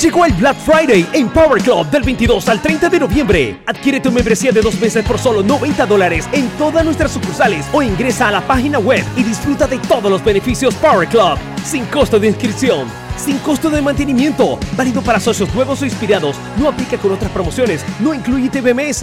[0.02, 3.62] Llegó el Black Friday en Power Club del 22 al 30 de noviembre.
[3.66, 7.82] Adquiere tu membresía de dos meses por solo 90 dólares en todas nuestras sucursales o
[7.82, 11.38] ingresa a la página web y disfruta de todos los beneficios Power Club.
[11.64, 16.36] Sin costo de inscripción, sin costo de mantenimiento, válido para socios nuevos o inspirados.
[16.58, 19.02] No aplica con otras promociones, no incluye TBMS.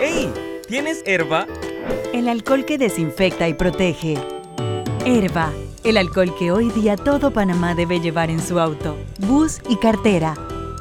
[0.00, 0.32] ¡Hey!
[0.68, 1.46] ¿Tienes herba?
[2.12, 4.16] El alcohol que desinfecta y protege.
[5.04, 5.52] Herba
[5.84, 10.34] el alcohol que hoy día todo Panamá debe llevar en su auto, bus y cartera.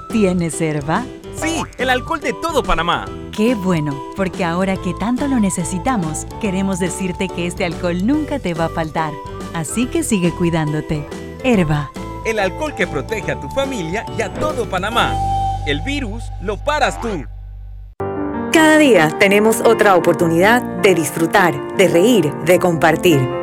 [0.10, 1.04] ¿Tienes Herba?
[1.36, 3.06] Sí, el alcohol de todo Panamá.
[3.36, 8.54] Qué bueno, porque ahora que tanto lo necesitamos, queremos decirte que este alcohol nunca te
[8.54, 9.12] va a faltar.
[9.54, 11.06] Así que sigue cuidándote.
[11.44, 11.92] Herba.
[12.26, 15.14] El alcohol que protege a tu familia y a todo Panamá.
[15.68, 17.26] El virus lo paras tú.
[18.54, 23.43] Cada día tenemos otra oportunidad de disfrutar, de reír, de compartir.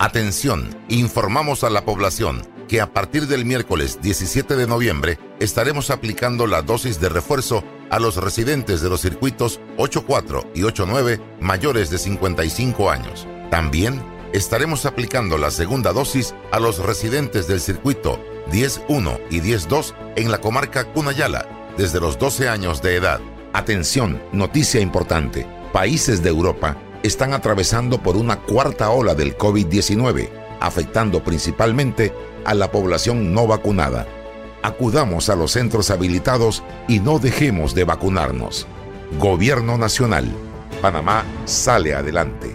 [0.00, 6.46] Atención, informamos a la población que a partir del miércoles 17 de noviembre estaremos aplicando
[6.46, 11.98] la dosis de refuerzo a los residentes de los circuitos 84 y 89 mayores de
[11.98, 13.26] 55 años.
[13.50, 14.00] También
[14.32, 18.20] estaremos aplicando la segunda dosis a los residentes del circuito
[18.52, 23.20] 10.1 y 10.2 en la comarca Cunayala desde los 12 años de edad.
[23.52, 25.44] Atención, noticia importante.
[25.72, 30.28] Países de Europa están atravesando por una cuarta ola del COVID-19,
[30.60, 32.12] afectando principalmente
[32.44, 34.06] a la población no vacunada.
[34.62, 38.66] Acudamos a los centros habilitados y no dejemos de vacunarnos.
[39.18, 40.26] Gobierno Nacional.
[40.82, 42.54] Panamá sale adelante.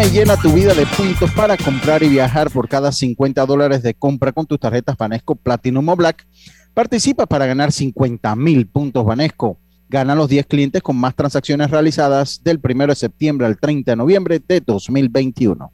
[0.00, 3.94] Y llena tu vida de puntos para comprar y viajar por cada 50 dólares de
[3.94, 6.24] compra con tus tarjetas Banesco Platinum o Black.
[6.72, 9.58] Participa para ganar 50 mil puntos Banesco.
[9.88, 13.96] Gana los 10 clientes con más transacciones realizadas del 1 de septiembre al 30 de
[13.96, 15.72] noviembre de 2021.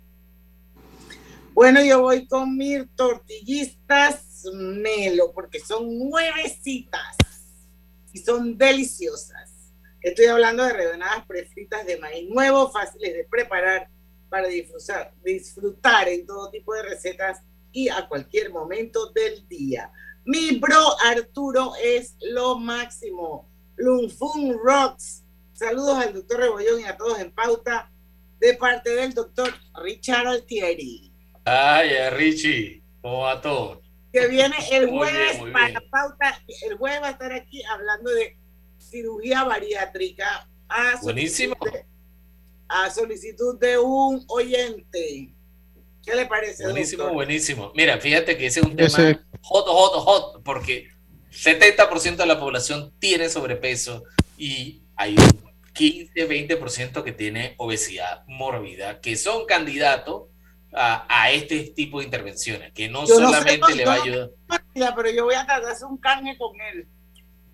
[1.53, 7.17] Bueno, yo voy con mis tortillistas Melo porque son nuevecitas
[8.13, 9.51] y son deliciosas.
[10.01, 13.94] Estoy hablando de rebanadas prefritas de maíz nuevo, fáciles de preparar
[14.35, 19.93] para disfrutar, disfrutar en todo tipo de recetas y a cualquier momento del día.
[20.25, 23.49] Mi bro Arturo es lo máximo.
[23.77, 25.23] Lunfun Rocks.
[25.53, 27.93] Saludos al doctor Rebollón y a todos en pauta
[28.41, 29.55] de parte del doctor
[29.85, 31.13] Richard Altieri.
[31.45, 33.83] Ay, Richie, ¿cómo va todo?
[34.13, 36.43] Que viene el jueves para pauta.
[36.69, 38.37] El jueves va a estar aquí hablando de
[38.79, 40.49] cirugía bariátrica.
[41.03, 41.55] Buenísimo
[42.69, 45.35] a solicitud de un oyente.
[46.05, 46.65] ¿Qué le parece?
[46.65, 47.73] Buenísimo, buenísimo.
[47.75, 50.89] Mira, fíjate que ese es un tema hot, hot, hot, porque
[51.31, 54.05] 70% de la población tiene sobrepeso
[54.37, 60.29] y hay un 15, 20% que tiene obesidad mórbida, que son candidatos
[60.73, 64.31] a, a, este tipo de intervenciones, que no solamente le va a ayudar.
[64.75, 66.89] pero yo voy a tratar de hacer un carne con él.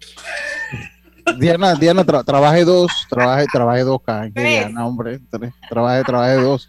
[1.38, 4.00] Diana, Diana, trabaje dos, trabaje, trabaje dos,
[4.34, 5.20] Diana, hombre,
[5.68, 6.68] trabaje, trabaje dos,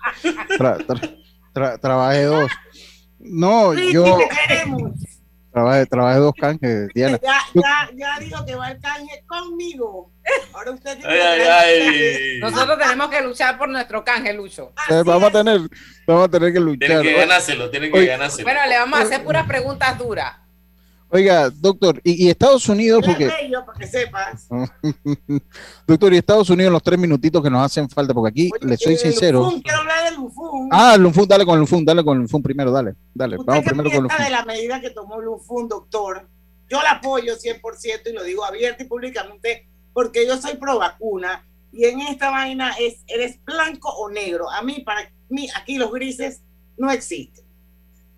[1.82, 2.51] trabaje dos.
[3.20, 4.18] No, yo
[5.51, 7.20] trabaje, trabaje dos canjes, Diana.
[7.22, 10.12] Ya, ya, ya dijo que va el canje conmigo.
[10.53, 10.97] Ahora usted
[12.39, 14.74] Nosotros tenemos que luchar por nuestro canje, Lucho.
[14.89, 15.62] Eh, vamos a tener,
[16.07, 16.88] vamos a tener que luchar.
[16.88, 18.43] Tienen que ganárselo, tienen que ganárselo.
[18.43, 20.41] Bueno, le vamos a hacer puras preguntas duras.
[21.14, 23.28] Oiga, doctor, y, Estados Unidos, porque...
[23.28, 24.47] para que sepas.
[25.88, 28.78] doctor, y Estados Unidos en los tres minutitos que nos hacen falta, porque aquí, le
[28.78, 29.39] soy sincero...
[29.39, 30.70] Lufun, quiero hablar del Lufun.
[30.72, 33.36] Ah, Lufun, dale con Lufun, dale con Lufun primero, dale, dale.
[33.45, 34.24] Vamos primero con Lufun.
[34.24, 36.30] de la medida que tomó Lufun, doctor,
[36.70, 41.45] yo la apoyo 100% y lo digo abierto y públicamente porque yo soy pro vacuna
[41.74, 44.49] y en esta vaina es, eres blanco o negro.
[44.49, 46.41] A mí, para mí, aquí los grises
[46.78, 47.43] no existen.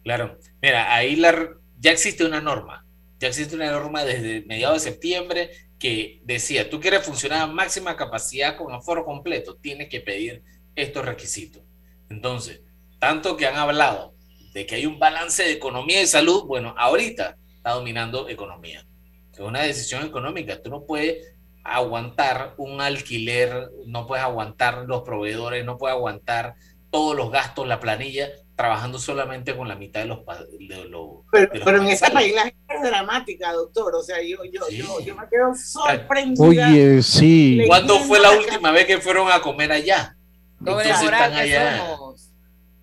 [0.03, 2.82] Claro, mira, ahí la, ya existe una norma
[3.23, 5.49] ya existe una norma desde mediados de septiembre
[5.79, 10.43] que decía, tú quieres funcionar a máxima capacidad con aforo completo, tienes que pedir
[10.75, 11.63] estos requisitos.
[12.09, 12.63] Entonces,
[12.99, 14.13] tanto que han hablado
[14.53, 18.85] de que hay un balance de economía y salud, bueno, ahorita está dominando economía.
[19.31, 20.61] Es una decisión económica.
[20.61, 26.55] Tú no puedes aguantar un alquiler, no puedes aguantar los proveedores, no puedes aguantar
[26.91, 30.19] todos los gastos, la planilla, trabajando solamente con la mitad de los...
[30.19, 33.95] De pero, en ese país la gente es dramática, doctor.
[33.95, 36.45] O sea, yo, yo, yo, yo, me quedo sorprendida.
[36.45, 37.63] Oye, sí.
[37.67, 40.15] ¿Cuándo fue la última vez que fueron a comer allá?
[40.59, 41.83] Entonces están allá.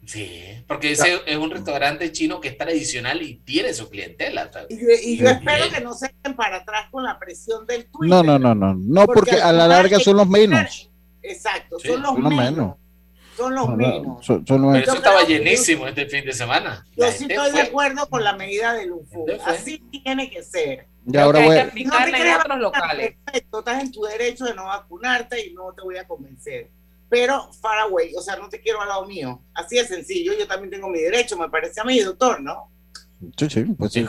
[0.07, 4.51] Sí, porque ese es un restaurante chino que es tradicional y tiene su clientela.
[4.69, 8.11] Y, yo, espero que no se echen para atrás con la presión del Twitter.
[8.11, 10.91] No, no, no, no, no, porque, a la larga son los menos.
[11.23, 12.77] Exacto, son los menos.
[13.41, 14.27] Son los menos.
[14.27, 16.87] Pero eso estaba llenísimo este fin de semana.
[16.97, 19.27] Yo sí estoy de acuerdo con la medida del UFO.
[19.45, 20.87] Así tiene que ser.
[21.07, 21.65] Y ahora voy a...
[21.65, 23.17] no te en otros locales.
[23.25, 26.71] Perfecto, estás en tu derecho de no vacunarte y no te voy a convencer
[27.11, 29.43] pero far away, o sea, no te quiero al lado mío.
[29.53, 32.71] Así de sencillo, yo también tengo mi derecho, me parece a mí, doctor, ¿no?
[33.37, 34.07] Sí, sí, pues sí,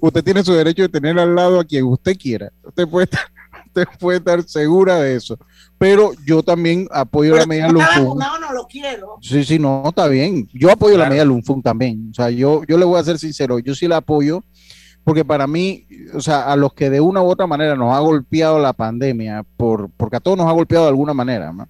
[0.00, 2.50] usted, tiene su derecho de tener al lado a quien usted quiera.
[2.64, 3.26] Usted puede estar,
[3.66, 5.38] usted puede estar segura de eso.
[5.78, 8.18] Pero yo también apoyo la medida Lunfun.
[8.18, 9.18] No, no lo quiero.
[9.20, 10.48] Sí, sí, no, está bien.
[10.52, 12.08] Yo apoyo la medida Lunfun también.
[12.10, 14.42] O sea, yo, yo le voy a ser sincero, yo sí la apoyo
[15.04, 18.00] porque para mí, o sea, a los que de una u otra manera nos ha
[18.00, 21.68] golpeado la pandemia, por, porque a todos nos ha golpeado de alguna manera, ¿no?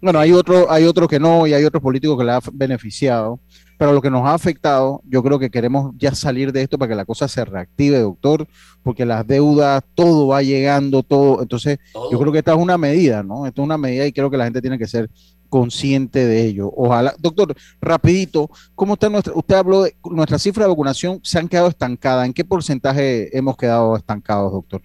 [0.00, 3.38] Bueno, hay otro, hay otro que no y hay otros políticos que le ha beneficiado,
[3.82, 6.90] pero lo que nos ha afectado, yo creo que queremos ya salir de esto para
[6.90, 8.46] que la cosa se reactive, doctor,
[8.84, 11.42] porque las deudas, todo va llegando, todo.
[11.42, 13.44] Entonces, yo creo que esta es una medida, ¿no?
[13.44, 15.10] Esta es una medida y creo que la gente tiene que ser
[15.48, 16.70] consciente de ello.
[16.76, 21.48] Ojalá, doctor, rapidito, ¿cómo está nuestra, usted habló de nuestra cifra de vacunación, se han
[21.48, 24.80] quedado estancadas, ¿en qué porcentaje hemos quedado estancados, doctor?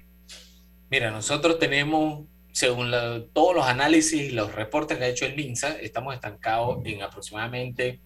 [0.90, 2.22] Mira, nosotros tenemos
[2.52, 2.90] según
[3.34, 8.00] todos los análisis y los reportes que ha hecho el MINSA, estamos estancados en aproximadamente,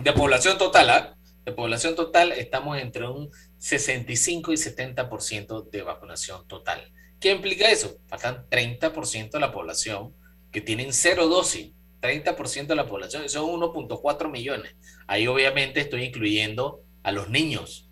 [0.00, 1.16] de población total, ¿ah?
[1.44, 6.92] de población total, estamos entre un 65 y 70% de vacunación total.
[7.20, 7.96] ¿Qué implica eso?
[8.08, 10.14] Faltan 30% de la población
[10.50, 11.72] que tienen cero dosis.
[12.00, 14.74] 30% de la población, son 1.4 millones.
[15.06, 17.88] Ahí obviamente estoy incluyendo a los niños.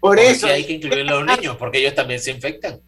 [0.00, 0.46] Por eso.
[0.46, 2.82] hay que incluir a los niños, porque ellos también se infectan.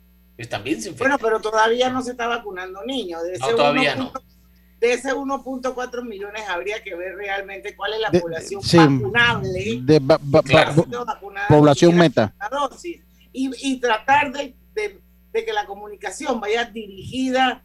[0.50, 3.22] También bueno, pero todavía no se está vacunando niños.
[3.22, 4.12] De no, todavía no.
[4.80, 9.80] De ese 1.4 millones habría que ver realmente cuál es la población vacunable.
[9.82, 10.00] De
[11.48, 12.34] población meta.
[12.50, 13.00] Dosis,
[13.32, 15.00] y, y, tratar de, de,
[15.32, 17.62] de, que la comunicación vaya dirigida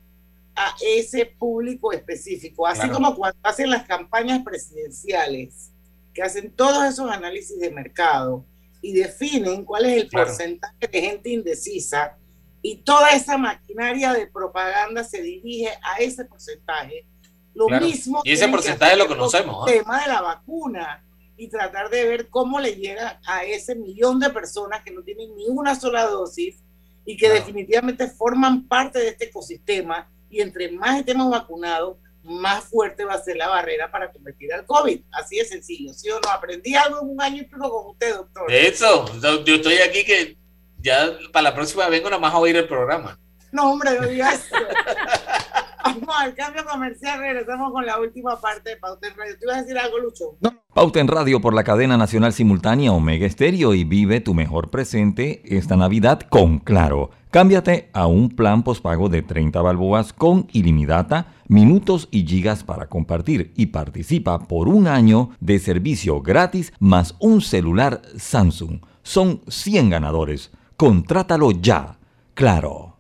[0.55, 2.65] a ese público específico.
[2.65, 5.71] Así como cuando hacen las campañas presidenciales,
[6.13, 8.45] que hacen todos esos análisis de mercado
[8.81, 12.17] y definen cuál es el porcentaje de gente indecisa
[12.61, 17.05] y toda esa maquinaria de propaganda se dirige a ese porcentaje.
[17.53, 18.21] Lo mismo.
[18.23, 19.69] Y ese porcentaje lo conocemos.
[19.69, 21.03] El tema de la vacuna
[21.37, 25.35] y tratar de ver cómo le llega a ese millón de personas que no tienen
[25.35, 26.57] ni una sola dosis
[27.03, 30.07] y que definitivamente forman parte de este ecosistema.
[30.29, 34.65] Y entre más estemos vacunados, más fuerte va a ser la barrera para combatir al
[34.65, 35.01] COVID.
[35.11, 35.93] Así de sencillo.
[35.93, 36.29] ¿Sí o no?
[36.29, 38.51] Aprendí algo en un año y pico con usted, doctor.
[38.51, 39.05] Eso,
[39.43, 40.37] yo estoy aquí que
[40.81, 43.19] ya para la próxima vengo nada más a oír el programa.
[43.51, 44.47] No, hombre, no digas
[45.83, 49.37] Vamos al cambio comercial, regresamos con la última parte de Pauta en Radio.
[49.37, 50.37] ¿Te ibas a decir algo, Lucho?
[50.39, 50.53] No.
[50.73, 55.41] Pauta en Radio por la cadena nacional simultánea Omega Estéreo y vive tu mejor presente
[55.43, 57.09] esta Navidad con Claro.
[57.31, 63.53] Cámbiate a un plan pospago de 30 balboas con ilimitada, minutos y gigas para compartir
[63.55, 68.81] y participa por un año de servicio gratis más un celular Samsung.
[69.01, 70.51] Son 100 ganadores.
[70.81, 71.95] Contrátalo ya.
[72.33, 72.97] Claro.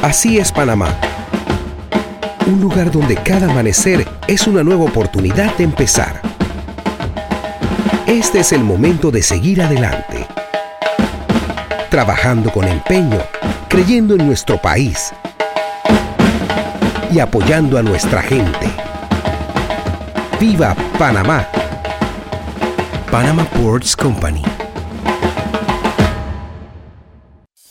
[0.00, 0.86] Así es Panamá.
[2.46, 6.22] Un lugar donde cada amanecer es una nueva oportunidad de empezar.
[8.06, 10.28] Este es el momento de seguir adelante.
[11.90, 13.18] Trabajando con empeño,
[13.68, 15.12] creyendo en nuestro país
[17.12, 18.70] y apoyando a nuestra gente.
[20.38, 21.57] ¡Viva Panamá!
[23.10, 24.42] Panama Ports Company.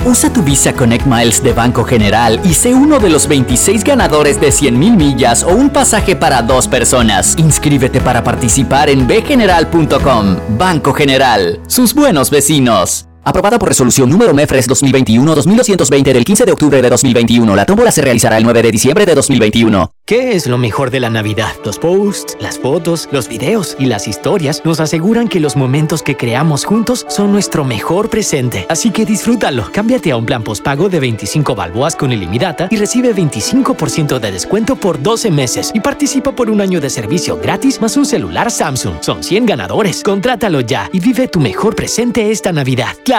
[0.04, 4.40] Usa tu Visa Connect Miles de Banco General y sé uno de los 26 ganadores
[4.42, 7.36] de 100.000 millas o un pasaje para dos personas.
[7.38, 10.38] Inscríbete para participar en bgeneral.com.
[10.58, 13.08] Banco General, sus buenos vecinos.
[13.28, 17.58] Aprobada por resolución número MEFRES 2021-2220 del 15 de octubre de 2021.
[17.58, 19.92] La tómbola se realizará el 9 de diciembre de 2021.
[20.06, 21.52] ¿Qué es lo mejor de la Navidad?
[21.66, 26.16] Los posts, las fotos, los videos y las historias nos aseguran que los momentos que
[26.16, 28.66] creamos juntos son nuestro mejor presente.
[28.70, 29.70] Así que disfrútalo.
[29.74, 34.78] Cámbiate a un plan postpago de 25 balboas con ilimitada y recibe 25% de descuento
[34.78, 39.00] por 12 meses y participa por un año de servicio gratis más un celular Samsung.
[39.02, 40.02] Son 100 ganadores.
[40.02, 42.96] Contrátalo ya y vive tu mejor presente esta Navidad.
[43.04, 43.17] Claro.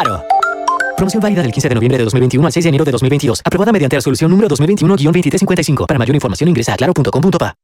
[0.96, 3.40] Promoción válida del 15 de noviembre de 2021 al 6 de enero de 2022.
[3.44, 5.86] Aprobada mediante la solución número 2021-2355.
[5.86, 7.55] Para mayor información ingresa a claro.com.pa.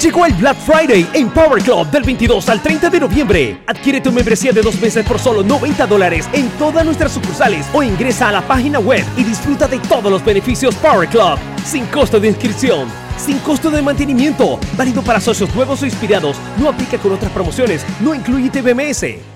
[0.00, 3.60] Llegó el Black Friday en Power Club del 22 al 30 de noviembre.
[3.66, 7.82] Adquiere tu membresía de dos meses por solo 90 dólares en todas nuestras sucursales o
[7.82, 11.38] ingresa a la página web y disfruta de todos los beneficios Power Club.
[11.64, 16.36] Sin costo de inscripción, sin costo de mantenimiento, válido para socios nuevos o inspirados.
[16.58, 19.35] No aplica con otras promociones, no incluye TBMS.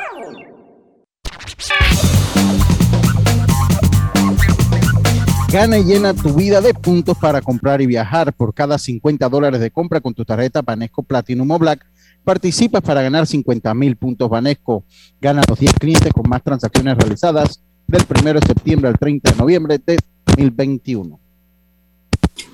[5.51, 8.31] Gana y llena tu vida de puntos para comprar y viajar.
[8.31, 11.85] Por cada 50 dólares de compra con tu tarjeta Banesco Platinum o Black,
[12.23, 14.85] participas para ganar 50 mil puntos Banesco.
[15.19, 19.37] Gana los 10 clientes con más transacciones realizadas del 1 de septiembre al 30 de
[19.37, 21.19] noviembre de 2021.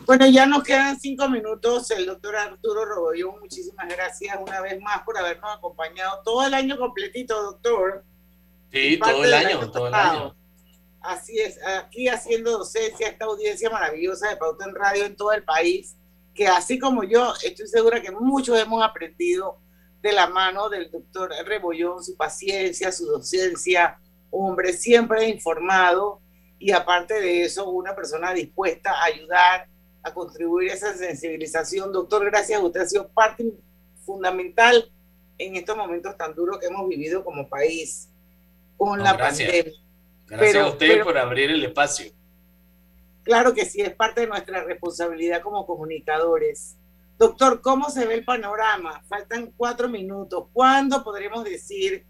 [0.07, 1.91] Bueno, ya nos quedan cinco minutos.
[1.91, 6.79] El doctor Arturo Robollón, muchísimas gracias una vez más por habernos acompañado todo el año
[6.79, 8.03] completito, doctor.
[8.71, 10.35] Sí, todo el año, todo el año.
[11.01, 15.43] Así es, aquí haciendo docencia, esta audiencia maravillosa de Pauta en Radio en todo el
[15.43, 15.95] país,
[16.33, 19.59] que así como yo, estoy segura que muchos hemos aprendido
[20.01, 23.99] de la mano del doctor Rebollón, su paciencia, su docencia,
[24.31, 26.19] hombre siempre informado
[26.59, 29.67] y aparte de eso, una persona dispuesta a ayudar,
[30.03, 31.91] a contribuir a esa sensibilización.
[31.91, 33.45] Doctor, gracias, usted ha sido parte
[34.05, 34.91] fundamental
[35.37, 38.09] en estos momentos tan duros que hemos vivido como país
[38.77, 39.73] con la pandemia
[40.27, 42.11] Gracias a usted por abrir el espacio.
[43.23, 46.77] Claro que sí, es parte de nuestra responsabilidad como comunicadores.
[47.17, 49.01] Doctor, ¿cómo se ve el panorama?
[49.07, 50.47] Faltan cuatro minutos.
[50.53, 52.05] ¿Cuándo podremos decir,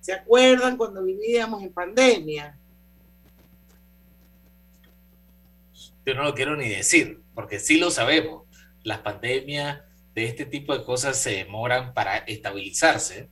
[0.00, 2.58] se acuerdan cuando vivíamos en pandemia?
[6.04, 8.44] Yo no lo quiero ni decir, porque sí lo sabemos.
[8.82, 9.82] Las pandemias
[10.14, 13.28] de este tipo de cosas se demoran para estabilizarse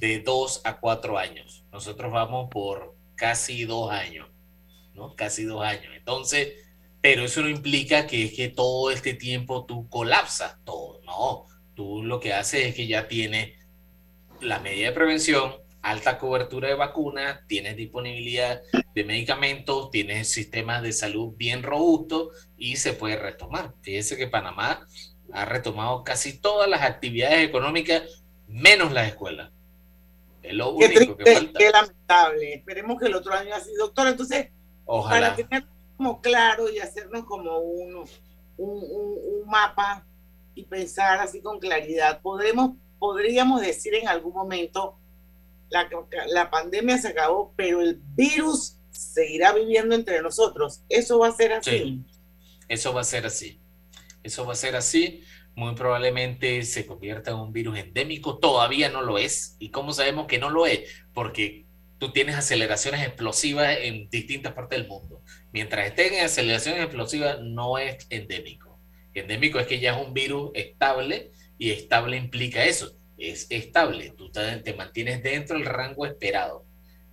[0.00, 1.64] de dos a cuatro años.
[1.72, 4.28] Nosotros vamos por casi dos años,
[4.94, 5.14] ¿no?
[5.14, 5.92] Casi dos años.
[5.96, 6.54] Entonces,
[7.00, 11.46] pero eso no implica que es que todo este tiempo tú colapsas todo, no.
[11.74, 13.54] Tú lo que haces es que ya tienes
[14.40, 18.60] la medida de prevención, alta cobertura de vacunas, tienes disponibilidad
[18.94, 23.74] de medicamentos, tienes sistemas de salud bien robustos y se puede retomar.
[23.82, 24.86] Fíjese que Panamá
[25.32, 29.50] ha retomado casi todas las actividades económicas menos las escuelas.
[30.42, 31.58] Es lo qué único triste, que falta.
[31.58, 32.54] qué lamentable.
[32.54, 34.08] Esperemos que el otro año así, doctor.
[34.08, 34.48] Entonces,
[34.86, 35.34] Ojalá.
[35.34, 35.66] para tener
[35.96, 38.06] como claro y hacernos como un, un,
[38.56, 40.06] un, un mapa
[40.54, 44.96] y pensar así con claridad, podremos, podríamos decir en algún momento,
[45.70, 45.88] la,
[46.28, 50.82] la pandemia se acabó, pero el virus seguirá viviendo entre nosotros.
[50.88, 51.70] Eso va a ser así.
[51.70, 52.04] Sí,
[52.68, 53.60] eso va a ser así.
[54.22, 55.22] Eso va a ser así.
[55.58, 58.38] Muy probablemente se convierta en un virus endémico.
[58.38, 59.56] Todavía no lo es.
[59.58, 61.02] ¿Y cómo sabemos que no lo es?
[61.12, 61.64] Porque
[61.98, 65.20] tú tienes aceleraciones explosivas en distintas partes del mundo.
[65.52, 68.78] Mientras estén en aceleraciones explosivas, no es endémico.
[69.14, 72.92] Endémico es que ya es un virus estable y estable implica eso.
[73.16, 74.14] Es estable.
[74.16, 76.64] Tú te, te mantienes dentro del rango esperado.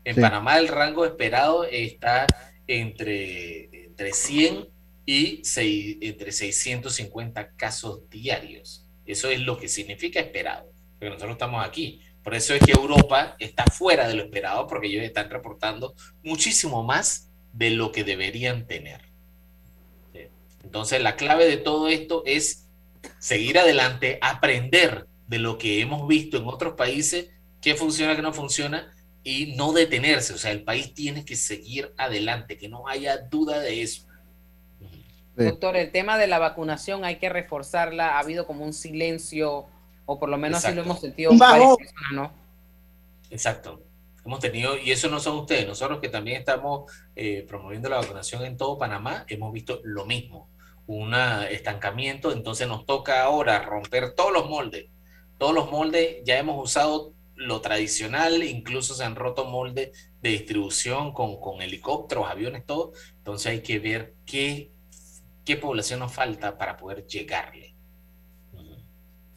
[0.04, 0.22] En Sí.
[0.22, 2.28] Panamá el rango esperado está
[2.68, 4.68] entre, entre 100
[5.06, 8.86] y seis- entre 650 casos diarios.
[9.06, 10.70] Eso es lo que significa esperado.
[10.98, 12.00] porque nosotros estamos aquí.
[12.24, 15.94] Por eso es que Europa está fuera de lo esperado, porque ellos están reportando
[16.24, 19.02] muchísimo más de lo que deberían tener.
[20.64, 22.68] Entonces, la clave de todo esto es
[23.20, 27.30] seguir adelante, aprender de lo que hemos visto en otros países,
[27.62, 28.92] qué funciona, qué no funciona,
[29.24, 30.34] y no detenerse.
[30.34, 34.06] O sea, el país tiene que seguir adelante, que no haya duda de eso.
[35.36, 38.16] Doctor, el tema de la vacunación hay que reforzarla.
[38.16, 39.66] Ha habido como un silencio,
[40.06, 42.32] o por lo menos así lo hemos sentido varias personas, ¿no?
[43.30, 43.82] Exacto.
[44.26, 48.44] Hemos tenido, y eso no son ustedes, nosotros que también estamos eh, promoviendo la vacunación
[48.44, 50.50] en todo Panamá, hemos visto lo mismo,
[50.88, 54.88] un estancamiento, entonces nos toca ahora romper todos los moldes.
[55.38, 61.14] Todos los moldes ya hemos usado lo tradicional, incluso se han roto moldes de distribución
[61.14, 62.94] con, con helicópteros, aviones, todo.
[63.18, 64.72] Entonces hay que ver qué,
[65.46, 67.74] qué población nos falta para poder llegarle.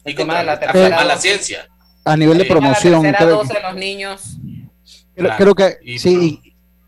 [0.05, 1.67] Y con la, la ciencia.
[2.03, 3.03] A nivel de promoción.
[3.13, 4.37] Creo, de los niños.
[5.37, 6.41] Creo, que sí,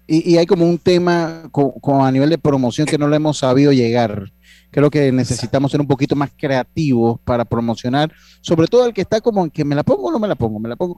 [0.08, 3.18] y, y, hay como un tema con, con, a nivel de promoción que no le
[3.18, 4.32] hemos sabido llegar
[4.72, 9.20] creo que necesitamos ser un poquito más creativos para promocionar, sobre todo el que está
[9.22, 10.98] como en que me la pongo o no me la pongo, me la pongo.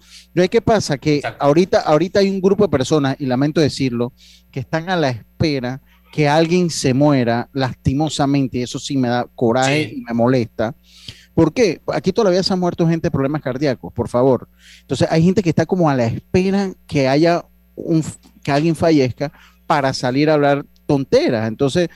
[0.49, 0.97] ¿qué pasa?
[0.97, 4.13] Que ahorita, ahorita hay un grupo de personas, y lamento decirlo,
[4.51, 5.81] que están a la espera
[6.13, 10.75] que alguien se muera lastimosamente, y eso sí me da coraje y me molesta.
[11.33, 11.81] ¿Por qué?
[11.87, 14.47] Aquí todavía se han muerto gente de problemas cardíacos, por favor.
[14.81, 17.43] Entonces hay gente que está como a la espera que haya
[17.75, 18.03] un,
[18.43, 19.31] que alguien fallezca
[19.65, 21.47] para salir a hablar tonteras.
[21.47, 21.89] Entonces,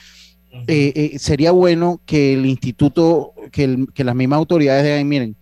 [0.66, 5.36] eh, eh, sería bueno que el instituto, que, las mismas autoridades digan, miren,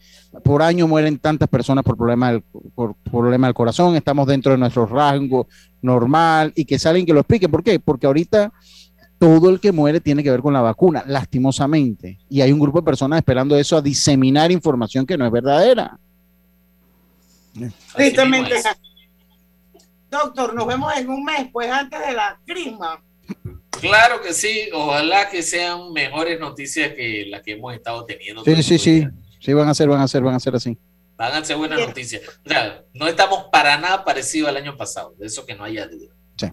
[0.43, 2.43] por año mueren tantas personas por problema, del,
[2.75, 5.47] por problema del corazón, estamos dentro de nuestro rango
[5.85, 7.51] normal y que salen que lo expliquen.
[7.51, 7.79] ¿Por qué?
[7.79, 8.51] Porque ahorita
[9.17, 12.19] todo el que muere tiene que ver con la vacuna, lastimosamente.
[12.29, 15.97] Y hay un grupo de personas esperando eso a diseminar información que no es verdadera.
[17.95, 18.55] Tristemente.
[20.11, 23.01] Doctor, nos vemos en un mes, pues antes de la crisma.
[23.81, 28.43] Claro que sí, ojalá que sean mejores noticias que las que hemos estado teniendo.
[28.43, 29.07] Sí, sí, sí,
[29.39, 30.77] sí, van a ser, van a ser, van a ser así.
[31.17, 32.21] Van a ser buenas noticias.
[32.45, 35.87] O sea, no estamos para nada parecidos al año pasado, de eso que no haya
[35.87, 36.13] duda.
[36.37, 36.47] Sí.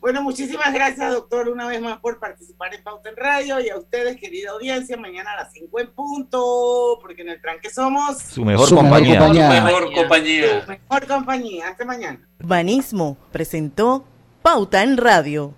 [0.00, 3.76] Bueno, muchísimas gracias, doctor, una vez más por participar en Pauta en Radio y a
[3.76, 8.44] ustedes, querida audiencia, mañana a las 5 en punto, porque en el tranque somos su
[8.44, 9.20] mejor compañía.
[9.20, 10.62] Su mejor compañía.
[10.62, 11.68] Su mejor compañía.
[11.68, 12.28] Hasta mañana.
[12.40, 14.04] Urbanismo presentó
[14.42, 15.54] Pauta en Radio.